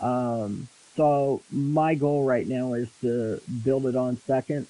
Um, 0.00 0.68
so 0.96 1.42
my 1.50 1.94
goal 1.94 2.24
right 2.24 2.46
now 2.46 2.74
is 2.74 2.88
to 3.02 3.40
build 3.64 3.86
it 3.86 3.94
on 3.94 4.16
second 4.26 4.66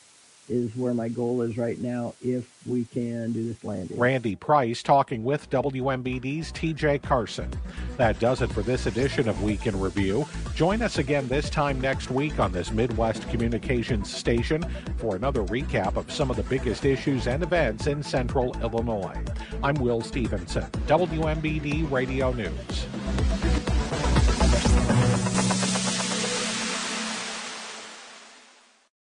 is 0.52 0.76
where 0.76 0.92
my 0.92 1.08
goal 1.08 1.40
is 1.40 1.56
right 1.56 1.80
now 1.80 2.14
if 2.22 2.46
we 2.66 2.84
can 2.84 3.32
do 3.32 3.48
this 3.48 3.64
landing. 3.64 3.98
Randy 3.98 4.36
Price 4.36 4.82
talking 4.82 5.24
with 5.24 5.48
WMBD's 5.48 6.52
TJ 6.52 7.02
Carson. 7.02 7.50
That 7.96 8.20
does 8.20 8.42
it 8.42 8.52
for 8.52 8.62
this 8.62 8.86
edition 8.86 9.28
of 9.28 9.42
Week 9.42 9.66
in 9.66 9.80
Review. 9.80 10.26
Join 10.54 10.82
us 10.82 10.98
again 10.98 11.26
this 11.26 11.48
time 11.48 11.80
next 11.80 12.10
week 12.10 12.38
on 12.38 12.52
this 12.52 12.70
Midwest 12.70 13.28
Communications 13.30 14.14
station 14.14 14.62
for 14.98 15.16
another 15.16 15.42
recap 15.44 15.96
of 15.96 16.12
some 16.12 16.30
of 16.30 16.36
the 16.36 16.42
biggest 16.44 16.84
issues 16.84 17.26
and 17.26 17.42
events 17.42 17.86
in 17.86 18.02
central 18.02 18.54
Illinois. 18.60 19.18
I'm 19.62 19.76
Will 19.76 20.02
Stevenson, 20.02 20.70
WMBD 20.86 21.90
Radio 21.90 22.32
News. 22.32 23.51